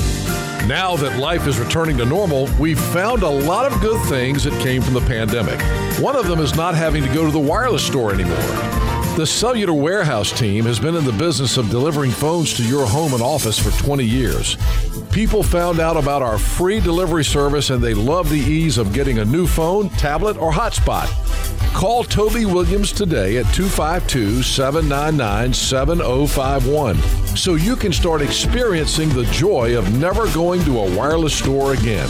[0.68, 4.52] Now that life is returning to normal, we've found a lot of good things that
[4.62, 5.60] came from the pandemic.
[5.98, 8.87] One of them is not having to go to the wireless store anymore.
[9.18, 13.14] The Cellular Warehouse team has been in the business of delivering phones to your home
[13.14, 14.56] and office for 20 years.
[15.10, 19.18] People found out about our free delivery service and they love the ease of getting
[19.18, 21.08] a new phone, tablet, or hotspot.
[21.74, 26.96] Call Toby Williams today at 252 799 7051
[27.36, 32.08] so you can start experiencing the joy of never going to a wireless store again.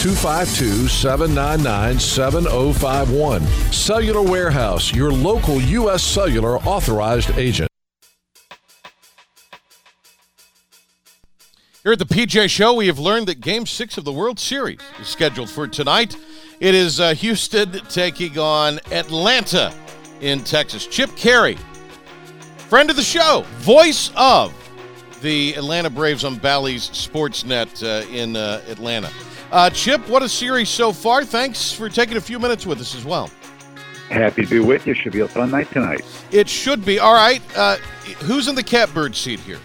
[0.00, 3.42] 252 799 7051.
[3.70, 6.02] Cellular Warehouse, your local U.S.
[6.02, 7.68] Cellular authorized agent.
[11.82, 14.78] Here at the PJ Show, we have learned that Game 6 of the World Series
[14.98, 16.16] is scheduled for tonight.
[16.60, 19.70] It is uh, Houston taking on Atlanta
[20.22, 20.86] in Texas.
[20.86, 21.58] Chip Caray,
[22.56, 24.54] friend of the show, voice of
[25.20, 29.10] the Atlanta Braves on Bally's Sportsnet uh, in uh, Atlanta.
[29.52, 31.24] Uh, Chip, what a series so far.
[31.24, 33.30] Thanks for taking a few minutes with us as well.
[34.08, 34.94] Happy to be with you.
[34.94, 36.02] Should be a fun night tonight.
[36.30, 36.98] It should be.
[36.98, 37.42] All right.
[37.56, 37.76] Uh,
[38.24, 39.58] who's in the catbird seat here?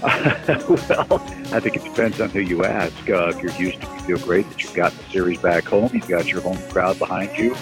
[0.02, 1.20] well,
[1.52, 2.96] I think it depends on who you ask.
[3.08, 5.90] Uh, if you're Houston, you feel great that you've got the series back home.
[5.92, 7.54] You've got your home crowd behind you,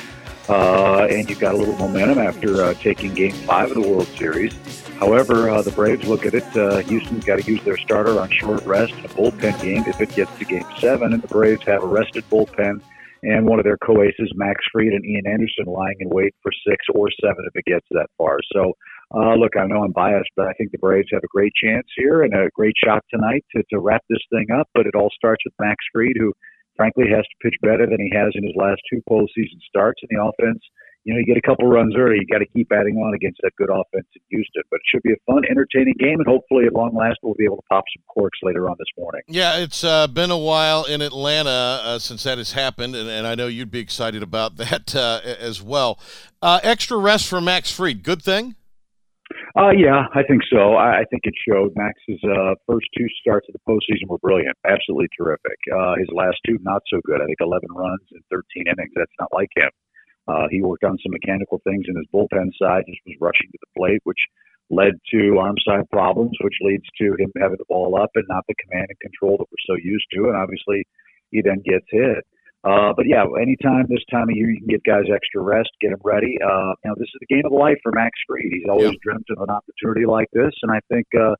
[0.49, 4.07] uh, and you've got a little momentum after uh, taking Game Five of the World
[4.09, 4.55] Series.
[4.99, 6.57] However, uh, the Braves look at it.
[6.57, 10.15] Uh, Houston's got to use their starter on short rest a bullpen game if it
[10.15, 12.81] gets to Game Seven, and the Braves have a rested bullpen
[13.23, 16.85] and one of their co-aces, Max Fried and Ian Anderson, lying in wait for six
[16.95, 18.39] or seven if it gets that far.
[18.53, 18.75] So
[19.15, 21.87] uh, look, I know I'm biased, but I think the Braves have a great chance
[21.97, 24.69] here and a great shot tonight to, to wrap this thing up.
[24.75, 26.33] But it all starts with Max Fried, who
[26.77, 30.01] frankly has to pitch better than he has in his last two postseason starts.
[30.03, 30.63] in the offense,
[31.09, 33.41] you know, you get a couple runs early, you got to keep adding on against
[33.43, 34.63] that good offense in Houston.
[34.71, 37.47] But it should be a fun, entertaining game, and hopefully, at long last, we'll be
[37.47, 39.23] able to pop some corks later on this morning.
[39.27, 43.27] Yeah, it's uh, been a while in Atlanta uh, since that has happened, and, and,
[43.27, 45.99] I know you'd be excited about that uh, as well.
[46.43, 48.55] Uh, extra rest for Max Fried, good thing.
[49.57, 50.75] Uh, yeah, I think so.
[50.75, 51.73] I, I think it showed.
[51.75, 55.57] Max's uh, first two starts of the postseason were brilliant, absolutely terrific.
[55.73, 57.23] Uh, his last two, not so good.
[57.23, 58.93] I think 11 runs in 13 innings.
[58.95, 59.71] That's not like him.
[60.29, 63.59] Uh, he worked on some mechanical things in his bullpen side, just was rushing to
[63.61, 64.21] the plate, which
[64.71, 68.45] led to arm side problems, which leads to him having the ball up and not
[68.47, 70.29] the command and control that we're so used to.
[70.29, 70.85] And obviously,
[71.31, 72.25] he then gets hit.
[72.65, 75.91] Uh, but yeah, anytime this time of year you can give guys extra rest, get
[75.91, 76.37] them ready.
[76.43, 78.51] Uh, you know, this is the game of life for Max Fried.
[78.51, 79.03] He's always yeah.
[79.03, 81.37] dreamt of an opportunity like this, and I think uh,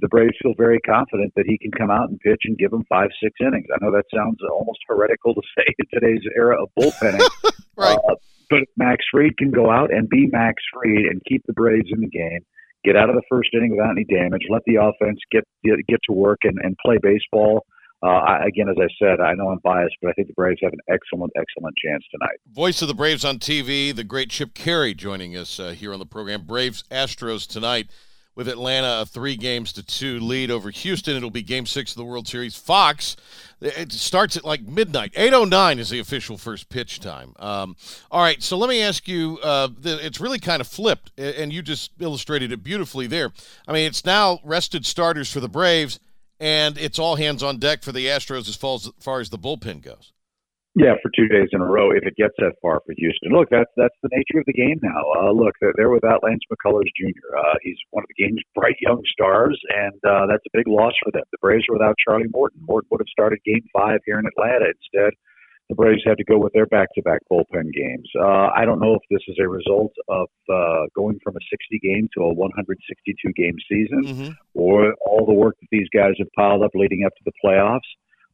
[0.00, 2.84] the Braves feel very confident that he can come out and pitch and give them
[2.88, 3.66] five, six innings.
[3.72, 7.28] I know that sounds almost heretical to say in today's era of bullpenning,
[7.76, 7.96] right?
[7.96, 8.14] Uh,
[8.50, 12.00] but Max Fried can go out and be Max Fried and keep the Braves in
[12.00, 12.40] the game.
[12.84, 14.42] Get out of the first inning without any damage.
[14.50, 17.64] Let the offense get get, get to work and, and play baseball
[18.02, 20.58] uh, I, again, as I said, I know I'm biased, but I think the Braves
[20.62, 22.36] have an excellent, excellent chance tonight.
[22.50, 26.00] Voice of the Braves on TV, the great Chip Caray joining us uh, here on
[26.00, 26.42] the program.
[26.42, 27.88] Braves Astros tonight
[28.34, 31.16] with Atlanta a three games to two lead over Houston.
[31.16, 32.56] It'll be Game Six of the World Series.
[32.56, 33.16] Fox
[33.60, 35.12] it starts at like midnight.
[35.14, 37.32] Eight oh nine is the official first pitch time.
[37.38, 37.76] Um,
[38.10, 39.38] all right, so let me ask you.
[39.42, 43.30] Uh, it's really kind of flipped, and you just illustrated it beautifully there.
[43.68, 46.00] I mean, it's now rested starters for the Braves
[46.42, 49.30] and it's all hands on deck for the Astros as far as, as far as
[49.30, 50.12] the bullpen goes.
[50.74, 53.32] Yeah, for two days in a row, if it gets that far for Houston.
[53.32, 55.04] Look, that's that's the nature of the game now.
[55.20, 57.36] Uh, look, they're, they're without Lance McCullers Jr.
[57.36, 60.94] Uh, he's one of the game's bright young stars, and uh, that's a big loss
[61.04, 61.24] for them.
[61.30, 62.60] The Braves are without Charlie Morton.
[62.64, 64.72] Morton would have started Game Five here in Atlanta.
[64.72, 65.12] Instead,
[65.68, 68.08] the Braves had to go with their back-to-back bullpen games.
[68.18, 71.80] Uh, I don't know if this is a result of uh, going from a 60
[71.84, 74.30] game to a 162 game season, Mm-hmm.
[74.54, 77.88] or all the work that these guys have piled up leading up to the playoffs.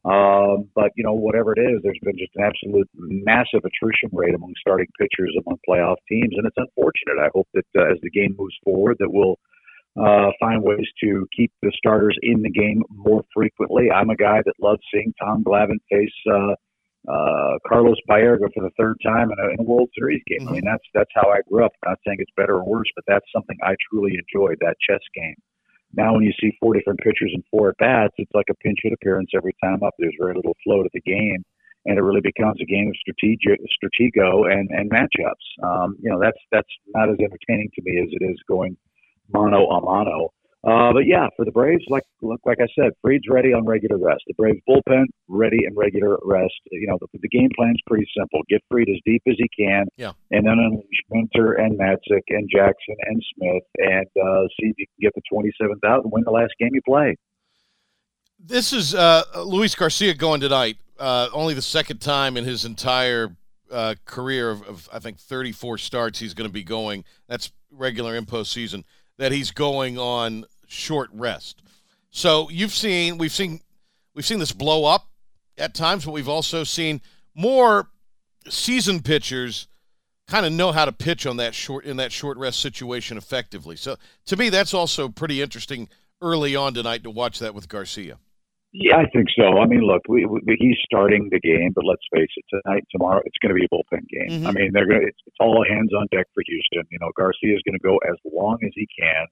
[0.05, 4.33] Um, but you know, whatever it is, there's been just an absolute massive attrition rate
[4.33, 7.19] among starting pitchers among playoff teams, and it's unfortunate.
[7.19, 9.37] I hope that uh, as the game moves forward, that we'll
[9.99, 13.91] uh, find ways to keep the starters in the game more frequently.
[13.91, 16.55] I'm a guy that loves seeing Tom Glavine face uh,
[17.07, 20.47] uh, Carlos Baerga for the third time in a, in a World Series game.
[20.47, 21.71] I mean, that's that's how I grew up.
[21.83, 24.57] I'm not saying it's better or worse, but that's something I truly enjoyed.
[24.61, 25.35] That chess game.
[25.93, 28.79] Now, when you see four different pitchers and four at bats, it's like a pinch
[28.83, 29.93] hit appearance every time up.
[29.97, 31.43] There's very little flow to the game,
[31.85, 35.45] and it really becomes a game of strategic, stratego and and matchups.
[35.63, 38.77] Um, you know, that's that's not as entertaining to me as it is going
[39.33, 40.29] mono a mono.
[40.61, 43.97] Uh, but yeah, for the Braves, like look, like I said, Fried's ready on regular
[43.97, 44.23] rest.
[44.27, 46.53] The Braves bullpen ready and regular rest.
[46.71, 48.41] You know, the, the game plan's pretty simple.
[48.49, 50.11] Get Freed as deep as he can, Yeah.
[50.31, 54.85] and then unleash Minter and Matzek and Jackson and Smith, and uh, see if you
[54.87, 57.15] can get the twenty seventh out and win the last game you play.
[58.37, 60.77] This is uh, Luis Garcia going tonight.
[60.97, 63.35] Uh, only the second time in his entire
[63.71, 67.03] uh, career of, of, I think, 34 starts he's going to be going.
[67.27, 68.83] That's regular in postseason.
[69.19, 71.61] That he's going on short rest.
[72.09, 73.61] So you've seen we've seen
[74.15, 75.07] we've seen this blow up
[75.57, 77.01] at times, but we've also seen
[77.35, 77.89] more
[78.47, 79.67] seasoned pitchers
[80.27, 83.75] kind of know how to pitch on that short in that short rest situation effectively.
[83.75, 85.89] So to me, that's also pretty interesting
[86.21, 88.17] early on tonight to watch that with Garcia.
[88.71, 89.57] Yeah, I think so.
[89.57, 93.21] I mean, look, we, we, he's starting the game, but let's face it, tonight, tomorrow,
[93.25, 94.43] it's going to be a bullpen game.
[94.43, 94.45] Mhm.
[94.45, 96.85] I mean, they're going to, it's, it's all hands on deck for Houston.
[96.91, 99.25] You know, Garcia is going to go as long as he can.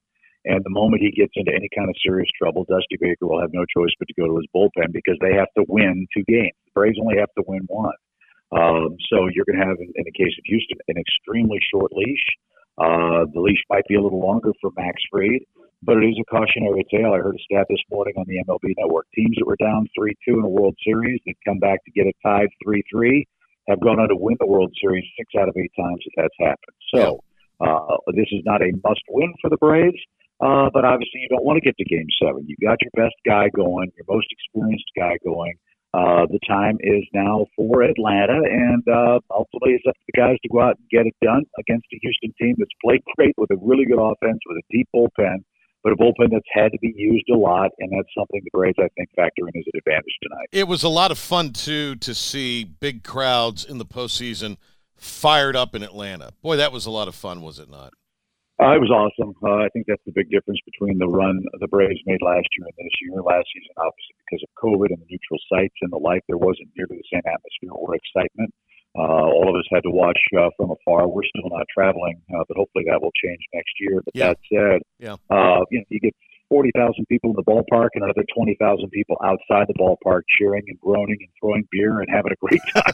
[0.46, 3.54] And the moment he gets into any kind of serious trouble, Dusty Baker will have
[3.54, 6.58] no choice but to go to his bullpen because they have to win two games.
[6.66, 7.94] The Braves only have to win one.
[8.56, 11.92] Um, so you're going to have, in, in the case of Houston, an extremely short
[11.94, 12.26] leash.
[12.78, 15.42] Uh, the leash might be a little longer for Max Fried,
[15.88, 17.16] but it is a cautionary tale.
[17.16, 19.08] I heard a stat this morning on the MLB Network.
[19.16, 22.06] Teams that were down 3 2 in a World Series that come back to get
[22.06, 23.26] it tied 3 3
[23.70, 26.40] have gone on to win the World Series six out of eight times that that's
[26.40, 26.78] happened.
[26.94, 27.20] So
[27.60, 30.00] uh, this is not a must win for the Braves.
[30.40, 32.46] Uh, but obviously, you don't want to get to game seven.
[32.46, 35.56] You've got your best guy going, your most experienced guy going.
[35.96, 40.38] Uh, the time is now for Atlanta, and uh, ultimately it's up to the guys
[40.44, 43.50] to go out and get it done against a Houston team that's played great with
[43.50, 45.42] a really good offense, with a deep bullpen,
[45.88, 48.76] but a bullpen that's had to be used a lot, and that's something the Braves,
[48.78, 50.48] I think, factor in as an advantage tonight.
[50.52, 54.58] It was a lot of fun too to see big crowds in the postseason
[54.98, 56.34] fired up in Atlanta.
[56.42, 57.94] Boy, that was a lot of fun, was it not?
[58.60, 59.32] Uh, it was awesome.
[59.40, 62.68] Uh, I think that's the big difference between the run the Braves made last year
[62.68, 63.24] and this year.
[63.24, 66.68] Last season, obviously, because of COVID and the neutral sites and the like, there wasn't
[66.76, 68.52] nearly the same atmosphere or excitement.
[68.98, 71.08] Uh, all of us had to watch uh, from afar.
[71.08, 74.02] We're still not traveling, uh, but hopefully that will change next year.
[74.04, 74.28] But Yeah.
[74.34, 75.16] that said, Yeah.
[75.30, 76.16] uh, you know, you get
[76.50, 81.18] 40,000 people in the ballpark and another 20,000 people outside the ballpark cheering and groaning
[81.20, 82.94] and throwing beer and having a great time,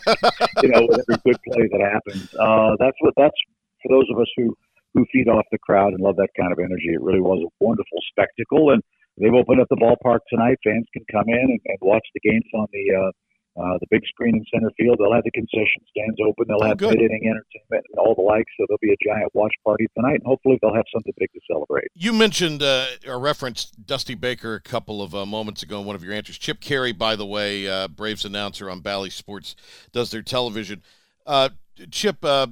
[0.63, 2.27] you know, with every good play that happens.
[2.35, 3.37] Uh, that's what, that's
[3.81, 4.57] for those of us who,
[4.93, 6.91] who feed off the crowd and love that kind of energy.
[6.91, 8.71] It really was a wonderful spectacle.
[8.71, 8.81] And
[9.21, 10.57] they've opened up the ballpark tonight.
[10.63, 13.11] Fans can come in and, and watch the games on the, uh,
[13.55, 14.97] uh, the big screen in center field.
[14.99, 16.45] They'll have the concession stands open.
[16.47, 16.91] They'll Oh, have good.
[16.97, 18.45] mid inning entertainment and all the like.
[18.57, 21.39] So there'll be a giant watch party tonight, and hopefully they'll have something big to
[21.51, 21.87] celebrate.
[21.93, 25.95] You mentioned uh, or referenced Dusty Baker a couple of uh, moments ago in one
[25.95, 26.37] of your answers.
[26.37, 29.55] Chip Caray, by the way, uh, Braves announcer on Bally Sports,
[29.91, 30.81] does their television.
[31.25, 31.49] Uh,
[31.91, 32.47] Chip, uh,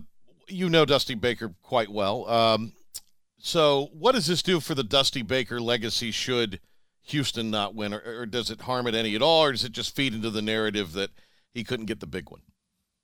[0.48, 2.28] you know Dusty Baker quite well.
[2.30, 2.74] Um,
[3.40, 6.60] so, what does this do for the Dusty Baker legacy should
[7.04, 9.72] Houston not win, or, or does it harm it any at all, or does it
[9.72, 11.12] just feed into the narrative that
[11.54, 12.42] he couldn't get the big one?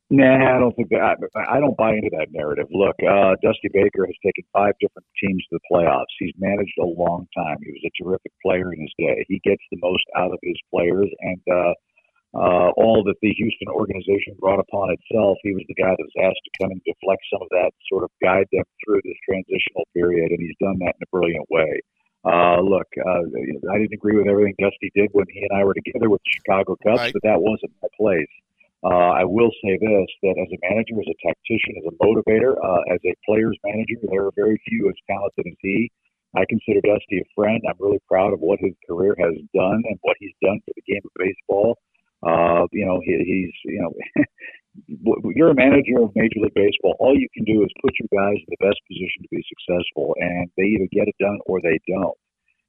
[0.09, 1.19] Nah, I don't think that.
[1.35, 2.67] I, I don't buy into that narrative.
[2.71, 6.15] Look, uh, Dusty Baker has taken five different teams to the playoffs.
[6.17, 7.57] He's managed a long time.
[7.59, 9.25] He was a terrific player in his day.
[9.27, 11.73] He gets the most out of his players, and uh,
[12.39, 16.23] uh, all that the Houston organization brought upon itself, he was the guy that was
[16.23, 19.83] asked to come and deflect some of that, sort of guide them through this transitional
[19.91, 21.83] period, and he's done that in a brilliant way.
[22.27, 23.23] Uh, look, uh,
[23.71, 26.31] I didn't agree with everything Dusty did when he and I were together with the
[26.35, 27.13] Chicago Cubs, Right.
[27.13, 28.27] but that wasn't my place.
[28.83, 32.53] Uh, I will say this: that as a manager, as a tactician, as a motivator,
[32.63, 35.89] uh, as a player's manager, there are very few as talented as he.
[36.35, 37.61] I consider Dusty a friend.
[37.67, 40.83] I'm really proud of what his career has done and what he's done for the
[40.85, 41.77] game of baseball.
[42.21, 43.93] Uh, you know, he, he's you know,
[44.87, 46.95] you're a manager of Major League Baseball.
[46.99, 50.15] All you can do is put your guys in the best position to be successful,
[50.19, 52.17] and they either get it done or they don't.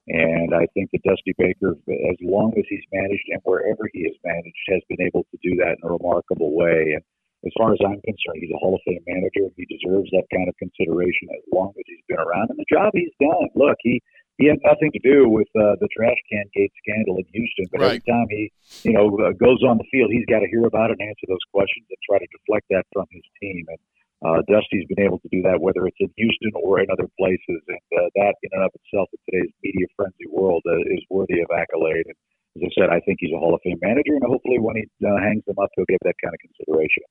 [0.09, 4.17] And I think that Dusty Baker, as long as he's managed and wherever he has
[4.25, 6.97] managed, has been able to do that in a remarkable way.
[6.97, 7.03] And
[7.45, 9.53] as far as I'm concerned, he's a Hall of Fame manager.
[9.53, 12.49] He deserves that kind of consideration as long as he's been around.
[12.49, 14.01] And the job he's done, look, he
[14.39, 17.67] he had nothing to do with uh, the trash can gate scandal in Houston.
[17.71, 17.99] But Right.
[17.99, 18.43] every time he,
[18.87, 21.27] you know, uh, goes on the field, he's got to hear about it and answer
[21.27, 23.67] those questions and try to deflect that from his team.
[23.67, 23.79] And
[24.23, 27.59] uh, Dusty's been able to do that, whether it's in Houston or in other places.
[27.67, 31.43] And uh, that, in and of itself, in today's media frenzy world, uh, is worthy
[31.43, 32.07] of accolade.
[32.07, 32.15] And
[32.55, 34.87] as I said, I think he's a Hall of Fame manager, and hopefully, when he
[35.05, 37.03] uh, hangs them up, he'll get that kind of consideration.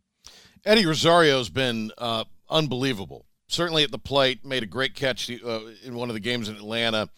[0.64, 3.27] Eddie Rosario's been uh, unbelievable.
[3.48, 6.56] Certainly at the plate, made a great catch uh, in one of the games in
[6.56, 7.08] Atlanta.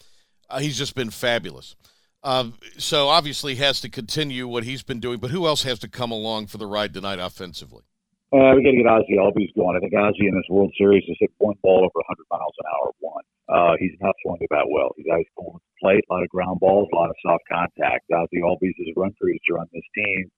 [0.49, 1.76] Uh, he's just been fabulous.
[2.22, 5.18] Um, so obviously has to continue what he's been doing.
[5.18, 7.83] But who else has to come along for the ride tonight offensively?
[8.31, 9.74] Uh, we got to get Ozzy Albies going.
[9.74, 12.66] I think Ozzy in this World Series has hit one ball over 100 miles an
[12.70, 12.95] hour.
[13.01, 13.24] One.
[13.51, 14.95] Uh, he's not throwing it that well.
[14.97, 18.07] He's cold at the plate, a lot of ground balls, a lot of soft contact.
[18.12, 20.31] Ozzy Albies run producer on this team,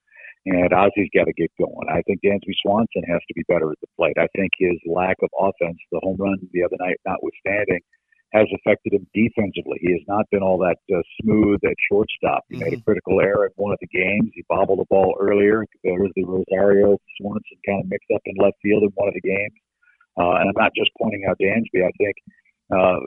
[0.47, 1.89] and Ozzy's got to get going.
[1.89, 4.19] I think Dansby Swanson has to be better at the plate.
[4.19, 7.81] I think his lack of offense, the home run the other night notwithstanding,
[8.33, 9.79] has affected him defensively.
[9.81, 12.43] He has not been all that uh, smooth at shortstop.
[12.49, 14.31] He made a critical error in one of the games.
[14.35, 15.65] He bobbled the ball earlier.
[15.85, 19.15] There was the Rosario Swanson kind of mixed up in left field in one of
[19.15, 19.53] the games.
[20.19, 21.85] Uh, and I'm not just pointing out Dansby.
[21.85, 22.17] I think
[22.73, 23.01] uh,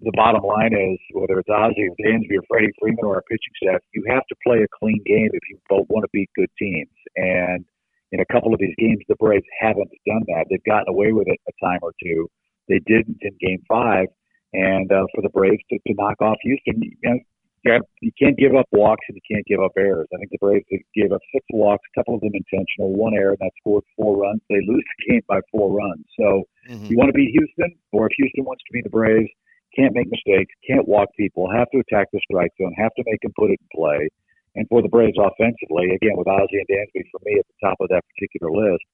[0.00, 3.54] the bottom line is whether it's Ozzy or Dansby or Freddie Freeman or our pitching
[3.62, 6.50] staff, you have to play a clean game if you both want to beat good
[6.58, 6.92] teams.
[7.16, 7.64] And
[8.12, 10.46] in a couple of these games, the Braves haven't done that.
[10.48, 12.28] They've gotten away with it a time or two.
[12.68, 14.08] They didn't in Game Five,
[14.52, 18.54] and uh, for the Braves to, to knock off Houston, you, know, you, can't give
[18.54, 20.06] up walks and you can't give up errors.
[20.14, 20.64] I think the Braves
[20.94, 24.16] gave up six walks, a couple of them intentional, one error, and that scored four
[24.16, 24.40] runs.
[24.48, 26.04] They lose the game by four runs.
[26.18, 26.44] So
[26.88, 29.30] you want to beat Houston, or if Houston wants to beat the Braves,
[29.74, 33.20] can't make mistakes, can't walk people, have to attack the strike zone, have to make
[33.22, 34.08] them put it in play.
[34.56, 37.76] And for the Braves offensively, again with Ozzy and Dansby for me at the top
[37.80, 38.84] of that particular list,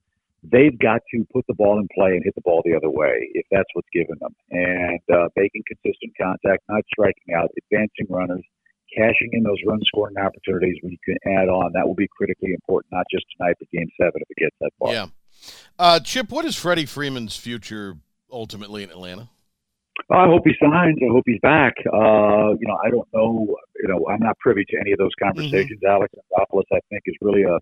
[0.43, 3.31] they've got to put the ball in play and hit the ball the other way
[3.33, 4.35] if that's what's given them.
[4.51, 8.45] And uh, making consistent contact, not striking out, advancing runners,
[8.95, 11.73] cashing in those run scoring opportunities when you can add on.
[11.73, 14.71] That will be critically important, not just tonight, but game seven if it gets that
[14.79, 14.93] far.
[14.93, 15.07] Yeah.
[15.79, 17.97] Uh, Chip, what is Freddie Freeman's future
[18.31, 19.29] ultimately in Atlanta?
[20.11, 20.99] I hope he signs.
[21.03, 21.75] I hope he's back.
[21.87, 23.57] Uh, you know, I don't know.
[23.83, 25.81] You know, I'm not privy to any of those conversations.
[25.87, 27.59] Alex Anthopoulos, I think, is really a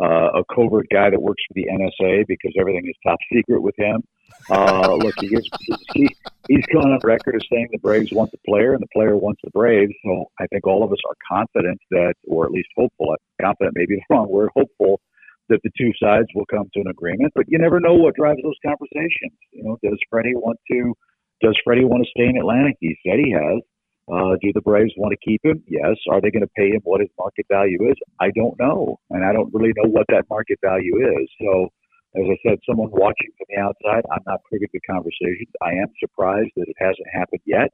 [0.00, 3.78] uh, a covert guy that works for the NSA because everything is top secret with
[3.78, 4.02] him.
[4.50, 5.48] Uh, look, he is,
[5.94, 6.08] he,
[6.48, 9.40] he's gone on record as saying the Braves want the player and the player wants
[9.44, 9.92] the Braves.
[10.04, 13.14] So I think all of us are confident that, or at least hopeful.
[13.40, 14.50] Confident, maybe the wrong word.
[14.56, 15.00] Hopeful
[15.48, 17.32] that the two sides will come to an agreement.
[17.34, 19.38] But you never know what drives those conversations.
[19.52, 20.94] You know, does Freddie want to?
[21.40, 22.70] Does Freddie want to stay in Atlanta?
[22.80, 23.60] He said he has.
[24.04, 25.64] Uh, do the Braves want to keep him?
[25.66, 25.96] Yes.
[26.10, 27.96] Are they going to pay him what his market value is?
[28.20, 31.26] I don't know, and I don't really know what that market value is.
[31.40, 31.68] So,
[32.14, 35.50] as I said, someone watching from the outside, I'm not privy to conversations.
[35.62, 37.72] I am surprised that it hasn't happened yet.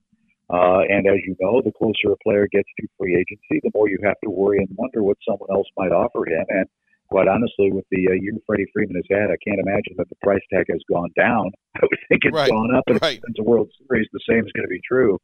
[0.49, 3.89] Uh, and as you know, the closer a player gets to free agency, the more
[3.89, 6.45] you have to worry and wonder what someone else might offer him.
[6.49, 6.67] And
[7.11, 10.17] quite honestly, with the uh, year Freddie Freeman has had, I can't imagine that the
[10.23, 11.51] price tag has gone down.
[11.77, 13.19] I would think it's Right, gone up, and right.
[13.19, 15.19] if it's a World Series, the same is going to be true.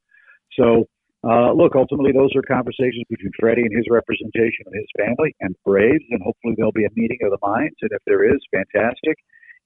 [0.59, 0.87] So,
[1.27, 5.55] uh, look, ultimately, those are conversations between Freddie and his representation and his family and
[5.65, 7.75] Braves, and hopefully there'll be a meeting of the minds.
[7.83, 9.17] And if there is, fantastic.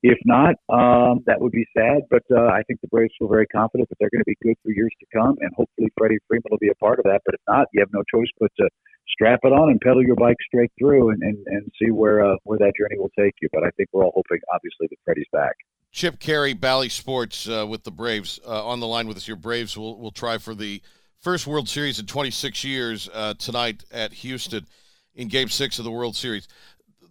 [0.02, 2.08] If not, um, that would be sad.
[2.08, 4.56] But uh, I think the Braves feel very confident that they're going to be good
[4.64, 7.20] for years to come, and hopefully Freddie Freeman will be a part of that.
[7.26, 8.68] But if not, you have no choice but to
[9.12, 12.36] strap it on and pedal your bike straight through and, and, and see where uh,
[12.44, 13.48] where that journey will take you.
[13.52, 15.54] But I think we're all hoping, obviously, that Freddie's back.
[15.92, 19.26] Chip Caray, Bally Sports, uh, with the Braves uh, on the line with us.
[19.26, 20.82] Your Braves will will try for the
[21.18, 24.66] first World Series in 26 years uh, tonight at Houston
[25.14, 26.48] in Game Six of the World Series.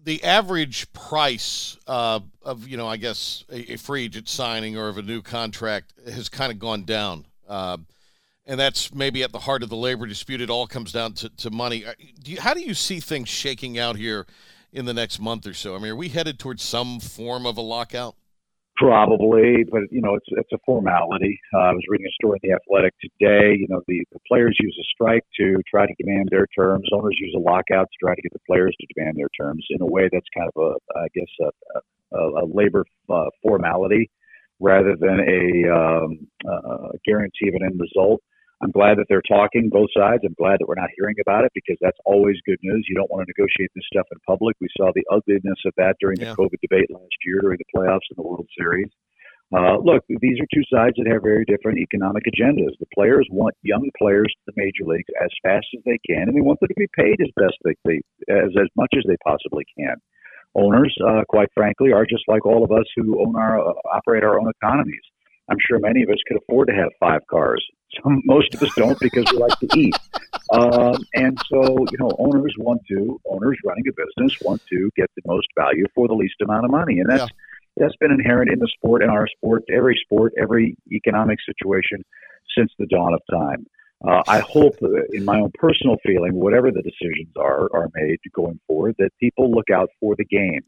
[0.04, 4.88] The average price uh, of you know, I guess a, a free agent signing or
[4.88, 7.26] of a new contract has kind of gone down.
[8.50, 10.42] And that's maybe at the heart of the labor dispute.
[10.42, 11.86] It all comes down to, to money.
[11.86, 11.94] Uh,
[12.24, 14.26] Do you, how do you see things shaking out here
[14.74, 15.76] in the next month or so?
[15.76, 18.16] I mean, are we headed towards some form of a lockout?
[18.76, 21.38] Probably, but you know, it's it's a formality.
[21.54, 23.56] Uh, I was reading a story in the Athletic today.
[23.60, 26.88] You know, the, the players use a strike to try to demand their terms.
[26.92, 29.82] Owners use a lockout to try to get the players to demand their terms in
[29.82, 34.10] a way that's kind of a, I guess, a, a, a labor uh, formality
[34.60, 38.24] rather than a um, uh, guarantee of an end result.
[38.62, 40.24] I'm glad that they're talking both sides.
[40.26, 42.86] I'm glad that we're not hearing about it because that's always good news.
[42.90, 44.56] You don't want to negotiate this stuff in public.
[44.60, 46.36] We saw the ugliness of that during Yeah.
[46.36, 48.92] the COVID debate last year during the playoffs and the World Series.
[49.52, 52.78] Uh, look, these are two sides that have very different economic agendas.
[52.80, 56.36] The players want young players to the major leagues as fast as they can, and
[56.38, 59.18] they want them to be paid as best they, they as as much as they
[59.26, 59.96] possibly can.
[60.54, 64.24] Owners, uh, quite frankly, are just like all of us who own our uh, operate
[64.24, 65.02] our own economies.
[65.50, 67.66] I'm sure many of us could afford to have five cars.
[68.04, 69.96] Some, most of us don't because we like to eat.
[70.52, 75.10] Um, and so, you know, owners want to, owners running a business want to get
[75.16, 77.00] the most value for the least amount of money.
[77.00, 77.28] And that's, yeah.
[77.78, 82.04] that's been inherent in the sport, in our sport, every sport, every economic situation
[82.58, 83.66] since the dawn of time.
[84.08, 88.18] Uh, I hope, uh, in my own personal feeling, whatever the decisions are are made
[88.34, 90.62] going forward, that people look out for the game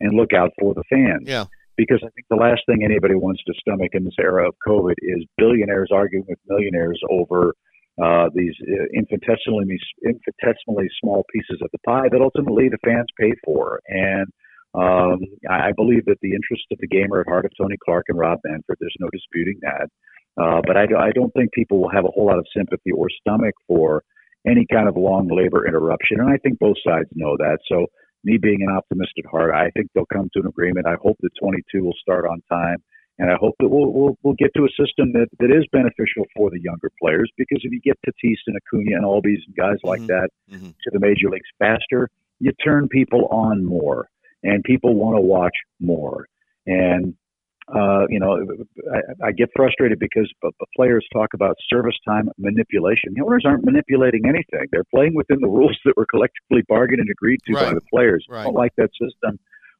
[0.00, 1.24] and look out for the fans.
[1.26, 1.44] Yeah
[1.78, 4.98] because I think the last thing anybody wants to stomach in this era of COVID
[4.98, 7.54] is billionaires arguing with millionaires over
[8.02, 13.32] uh, these uh, infinitesimally infinitesimally small pieces of the pie that ultimately the fans pay
[13.44, 13.80] for.
[13.86, 14.26] And
[14.74, 18.06] um, I believe that the interests of the game are at heart of Tony Clark
[18.08, 18.78] and Rob Manfred.
[18.80, 19.88] There's no disputing that.
[20.36, 23.06] Uh, but I, I don't think people will have a whole lot of sympathy or
[23.20, 24.02] stomach for
[24.46, 26.20] any kind of long labor interruption.
[26.20, 27.58] And I think both sides know that.
[27.66, 27.86] So
[28.28, 30.86] me being an optimist at heart, I think they'll come to an agreement.
[30.86, 32.76] I hope that 22 will start on time,
[33.18, 36.24] and I hope that we'll we'll, we'll get to a system that, that is beneficial
[36.36, 37.30] for the younger players.
[37.38, 40.08] Because if you get Tatis and Acuna and Albies and guys like mm-hmm.
[40.08, 40.66] that mm-hmm.
[40.66, 44.08] to the major leagues faster, you turn people on more,
[44.42, 46.26] and people want to watch more.
[46.66, 47.14] And
[47.74, 48.38] uh, you know,
[48.92, 53.12] I, I get frustrated because the players talk about service time manipulation.
[53.14, 57.10] The owners aren't manipulating anything; they're playing within the rules that were collectively bargained and
[57.10, 57.66] agreed to right.
[57.66, 58.24] by the players.
[58.28, 58.44] Right.
[58.44, 59.38] don't like that system.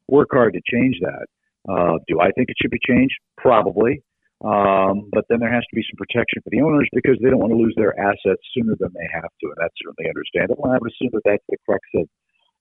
[0.09, 1.27] Work hard to change that.
[1.69, 3.15] Uh, do I think it should be changed?
[3.37, 4.03] Probably.
[4.45, 7.43] Um, but then there has to be some protection for the owners because they don't
[7.43, 10.63] want to lose their assets sooner than they have to, and that's certainly understandable.
[10.71, 12.07] And I would assume that that's the crux of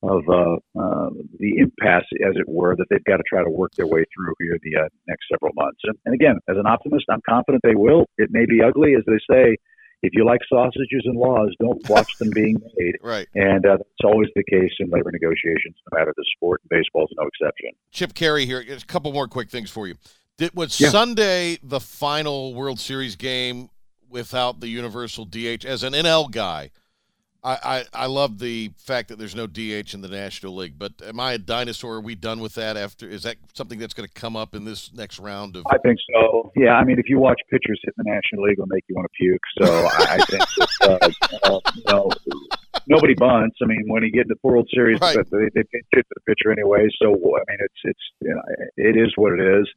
[0.04, 3.74] of uh, uh, the impasse, as it were, that they've got to try to work
[3.76, 5.80] their way through here the uh, next several months.
[5.84, 8.06] And, and again, as an optimist, I'm confident they will.
[8.18, 9.58] It may be ugly, as they say.
[10.04, 12.96] If you like sausages and laws, don't watch them being made.
[13.02, 13.28] Right.
[13.34, 16.62] And uh, that's always the case in labor negotiations, no matter the sport.
[16.62, 17.72] And baseball is no exception.
[17.92, 18.64] Chip Caray here.
[18.70, 19.96] A couple more quick things for you.
[20.38, 20.90] Did, was Yeah.
[20.90, 23.70] Sunday the final World Series game
[24.08, 25.66] without the universal DH?
[25.66, 26.70] As an NL guy,
[27.48, 30.74] I, I, I love the fact that there's no DH in the National League.
[30.78, 31.96] But am I a dinosaur?
[31.96, 32.76] Are we done with that?
[32.76, 35.64] After is that something that's going to come up in this next round of?
[35.72, 36.52] I think so.
[36.58, 39.08] Yeah, I mean, if you watch pitchers hit the National League, it'll make you want
[39.08, 39.42] to puke.
[39.62, 40.44] So I, I think
[40.82, 42.10] that, uh, uh, you know,
[42.88, 43.56] nobody bunts.
[43.62, 45.16] I mean, when you get in the World Series, Right.
[45.16, 46.88] they, they pitch it to the pitcher anyway.
[47.02, 48.42] So I mean, it's it's you know,
[48.76, 49.68] it is what it is.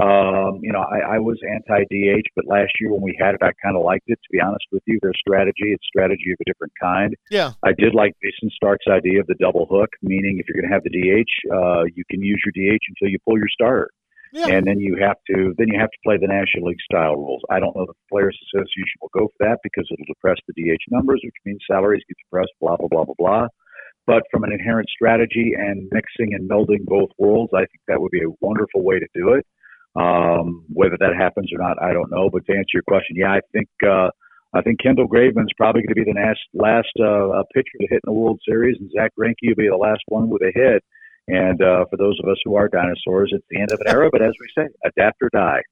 [0.00, 3.42] Um, you know, I, I was anti DH, but last year when we had it,
[3.42, 4.16] I kind of liked it.
[4.16, 7.14] To be honest with you, their strategy, it's strategy of a different kind.
[7.30, 7.52] Yeah.
[7.62, 10.74] I did like Jayson Stark's idea of the double hook, meaning if you're going to
[10.74, 13.90] have the DH, uh, you can use your DH until you pull your starter.
[14.32, 14.46] Yeah.
[14.46, 17.42] And then you have to then you have to play the National League style rules.
[17.50, 20.54] I don't know if the Players Association will go for that because it'll depress the
[20.54, 23.46] DH numbers, which means salaries get depressed, blah blah blah blah blah.
[24.06, 28.12] But from an inherent strategy and mixing and melding both worlds, I think that would
[28.12, 29.44] be a wonderful way to do it.
[29.96, 32.30] Um, whether that happens or not, I don't know.
[32.30, 34.10] But to answer your question, yeah, I think uh,
[34.54, 38.00] I think Kendall Graveman's probably going to be the last last uh, pitcher to hit
[38.04, 40.84] in the World Series, and Zach Greinke will be the last one with a hit.
[41.28, 44.08] And uh, for those of us who are dinosaurs, it's the end of an era.
[44.10, 45.62] But as we say, adapt or die.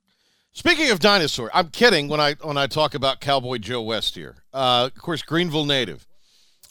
[0.53, 4.37] Speaking of dinosaur, I'm kidding when I when I talk about Cowboy Joe West here.
[4.53, 6.07] Uh, of course, Greenville native.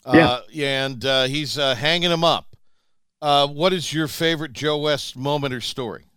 [0.04, 2.56] Uh, and uh, he's uh, hanging him up.
[3.20, 6.07] Uh, what is your favorite Joe West moment or story?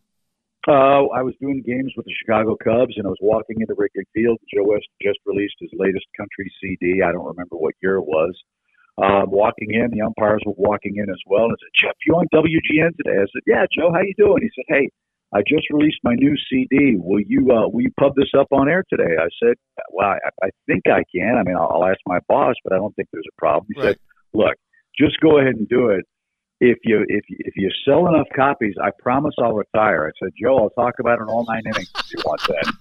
[0.68, 4.06] Uh, I was doing games with the Chicago Cubs, and I was walking into Wrigley
[4.14, 4.38] Field.
[4.54, 7.02] Joe West just released his latest country CD.
[7.02, 8.38] I don't remember what year it was.
[9.02, 11.46] Uh, walking in, the umpires were walking in as well.
[11.46, 14.44] And I said, "Jeff, you on WGN today?" I said, "Yeah, Joe, how you doing?"
[14.44, 14.90] He said, "Hey,
[15.34, 16.96] I just released my new CD.
[16.96, 19.56] Will you uh, will you pub this up on air today?" I said,
[19.90, 21.38] "Well, I, I think I can.
[21.40, 23.82] I mean, I'll, I'll ask my boss, but I don't think there's a problem." He
[23.82, 23.98] said,
[24.34, 24.56] "Look,
[24.96, 26.06] just go ahead and do it.
[26.62, 30.32] If you if you, if you sell enough copies, I promise I'll retire." I said,
[30.40, 32.74] "Joe, I'll talk about it all nine innings if you want that."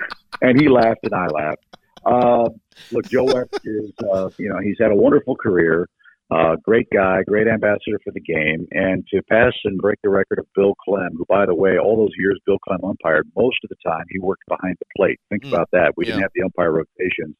[0.40, 1.64] and he laughed, and I laughed.
[2.06, 2.48] Uh,
[2.92, 5.88] look, Joe West is uh, you know he's had a wonderful career.
[6.30, 10.38] Uh, great guy, great ambassador for the game, and to pass and break the record
[10.38, 13.68] of Bill Klem, who, by the way, all those years Bill Klem umpired, most of
[13.68, 15.18] the time he worked behind the plate.
[15.28, 15.92] Think about that.
[15.96, 17.36] We didn't have the umpire rotations.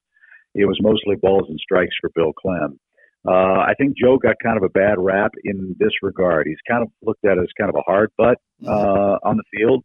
[0.55, 2.79] It was mostly balls and strikes for Bill Klem.
[3.27, 6.47] Uh, I think Joe got kind of a bad rap in this regard.
[6.47, 9.83] He's kind of looked at as kind of a hard butt uh, on the field.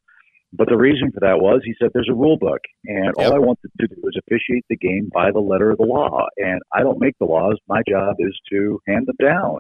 [0.52, 3.38] But the reason for that was he said there's a rule book, and all I
[3.38, 6.26] wanted to do is officiate the game by the letter of the law.
[6.38, 7.58] And I don't make the laws.
[7.68, 9.60] My job is to hand them down.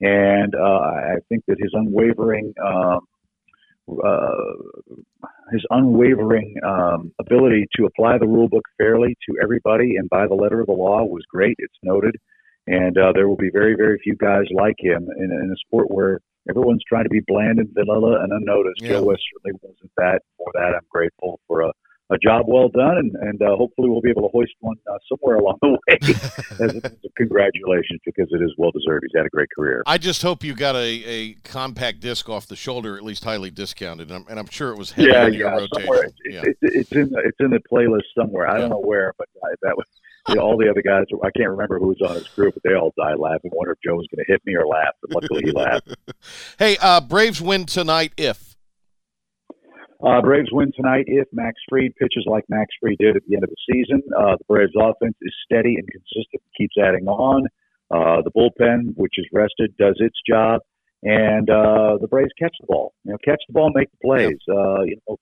[0.00, 3.00] And uh, I think that his unwavering um,
[4.04, 4.30] uh,
[5.50, 10.34] his unwavering um, ability to apply the rule book fairly to everybody and by the
[10.34, 11.56] letter of the law was great.
[11.58, 12.14] It's noted,
[12.68, 15.90] and uh, there will be very very few guys like him in, in a sport
[15.90, 18.80] where everyone's trying to be bland and vanilla and unnoticed.
[18.82, 18.90] Yeah.
[18.90, 20.22] Joe West certainly wasn't that.
[20.36, 21.72] For that, I'm grateful for a,
[22.10, 24.96] a job well done, and, and uh, hopefully we'll be able to hoist one uh,
[25.10, 25.98] somewhere along the way.
[26.64, 29.04] as a, as congratulations, because it is well deserved.
[29.06, 29.82] He's had a great career.
[29.86, 33.50] I just hope you got a, a compact disc off the shoulder, at least highly
[33.50, 35.98] discounted, and I'm, and I'm sure it was heavy yeah, in your yeah, somewhere.
[35.98, 36.14] rotation.
[36.24, 36.42] It's, Yeah.
[36.44, 38.48] it's, it's in the, it's in the playlist somewhere.
[38.48, 39.84] I don't know where, but uh, that was.
[40.28, 42.62] You know, all the other guys, I can't remember who was on his crew, but
[42.62, 43.50] they all died laughing.
[43.54, 44.94] Wonder if Joe was going to hit me or laugh.
[45.02, 45.94] But luckily, he laughed.
[46.58, 48.56] Hey, uh, Braves win tonight if.
[50.04, 53.44] Uh, Braves win tonight if Max Fried pitches like Max Fried did at the end
[53.44, 54.02] of the season.
[54.16, 57.46] Uh, the Braves offense is steady and consistent, keeps adding on.
[57.90, 60.60] Uh, the bullpen, which is rested, does its job,
[61.02, 62.92] and uh, the Braves catch the ball.
[63.04, 64.38] You know, catch the ball, make the plays.
[64.48, 65.16] Uh, you know,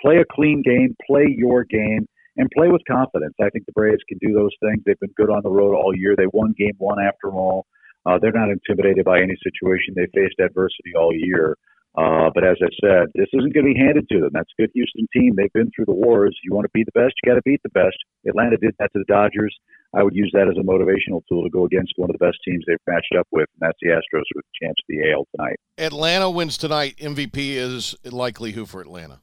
[0.00, 2.06] play a clean game, play your game,
[2.36, 3.34] and play with confidence.
[3.40, 4.82] I think the Braves can do those things.
[4.84, 6.14] They've been good on the road all year.
[6.16, 7.66] They won game one after all.
[8.04, 9.94] Uh, they're not intimidated by any situation.
[9.94, 11.56] They faced adversity all year.
[11.96, 14.30] Uh, but as I said, this isn't going to be handed to them.
[14.32, 15.32] That's a good Houston team.
[15.34, 16.36] They've been through the wars.
[16.44, 17.96] You want to be the best, you got to beat the best.
[18.28, 19.56] Atlanta did that to the Dodgers.
[19.94, 22.36] I would use that as a motivational tool to go against one of the best
[22.44, 25.26] teams they've matched up with, and that's the Astros with a chance of the AL
[25.34, 25.56] tonight.
[25.78, 26.96] Atlanta wins tonight.
[26.98, 29.20] MVP is likely who for Atlanta?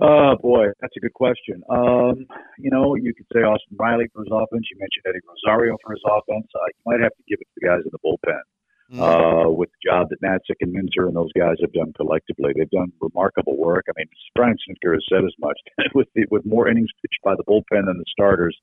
[0.00, 1.62] Oh boy, that's a good question.
[1.68, 2.26] Um,
[2.58, 4.66] you know, you could say Austin Riley for his offense.
[4.70, 6.46] You mentioned Eddie Rosario for his offense.
[6.54, 8.42] Uh, you might have to give it to the guys in the bullpen.
[8.88, 12.70] Uh, with the job that Matzek and Minter and those guys have done collectively, they've
[12.70, 13.84] done remarkable work.
[13.86, 15.58] I mean, Brian Snitker has said as much.
[15.94, 18.56] with the, with more innings pitched by the bullpen than the starters,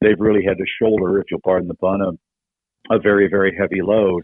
[0.00, 3.82] they've really had to shoulder, if you'll pardon the pun, a, a very very heavy
[3.82, 4.22] load.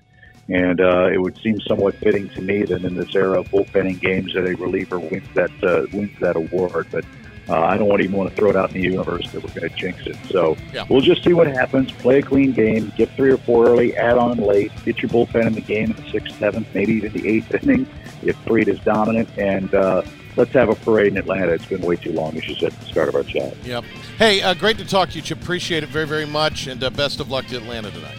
[0.49, 4.01] And uh, it would seem somewhat fitting to me that in this era of bullpenning
[4.01, 6.89] games that a reliever wins that uh, wins that award.
[6.91, 7.05] But
[7.49, 9.61] uh, I don't want even want to throw it out in the universe that we're
[9.61, 10.16] going to jinx it.
[10.28, 10.85] So Yeah.
[10.89, 11.91] we'll just see what happens.
[11.93, 15.47] Play a clean game, get three or four early, add on late, get your bullpen
[15.47, 17.87] in the game in the sixth, seventh, maybe even the eighth inning
[18.22, 19.28] if Fried is dominant.
[19.37, 20.03] And uh,
[20.37, 21.53] let's have a parade in Atlanta.
[21.53, 23.57] It's been way too long, as you said at the start of our chat.
[23.64, 23.85] Yep.
[24.18, 27.20] Hey, uh, great to talk to you, Appreciate it very, very much, and uh, best
[27.20, 28.16] of luck to Atlanta tonight.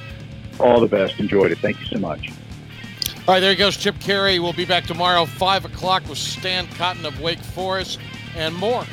[0.62, 1.20] All the best.
[1.20, 1.58] Enjoyed it.
[1.60, 2.32] Thank you so much.
[3.28, 4.40] All right, there he goes, Chip Caray.
[4.40, 8.00] We'll be back tomorrow, 5 o'clock, with Stan Cotton of Wake Forest
[8.36, 8.84] and more.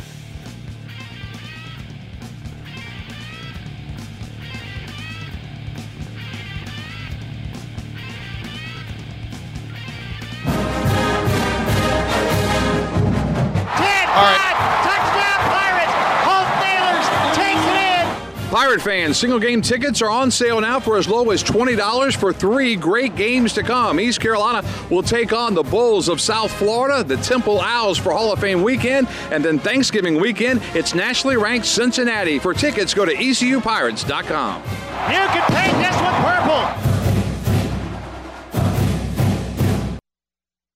[18.50, 22.32] Pirate fans, single game tickets are on sale now for as low as $20 for
[22.32, 24.00] three great games to come.
[24.00, 28.32] East Carolina will take on the Bulls of South Florida, the Temple Owls for Hall
[28.32, 32.38] of Fame weekend, and then Thanksgiving weekend, it's nationally ranked Cincinnati.
[32.38, 34.62] For tickets, go to ECUPirates.com.
[34.62, 36.97] You can paint this one purple.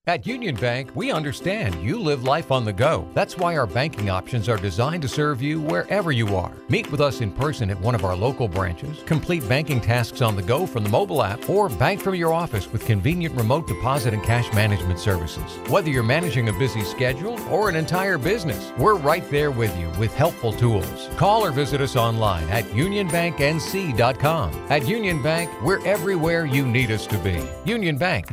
[0.09, 3.09] At Union Bank, we understand you live life on the go.
[3.14, 6.50] That's why our banking options are designed to serve you wherever you are.
[6.68, 10.34] Meet with us in person at one of our local branches, complete banking tasks on
[10.34, 14.12] the go from the mobile app, or bank from your office with convenient remote deposit
[14.12, 15.57] and cash management services.
[15.70, 19.88] Whether you're managing a busy schedule or an entire business, we're right there with you
[20.00, 21.11] with helpful tools.
[21.16, 24.66] Call or visit us online at unionbanknc.com.
[24.68, 27.40] At Union Bank, we're everywhere you need us to be.
[27.64, 28.26] Union Bank,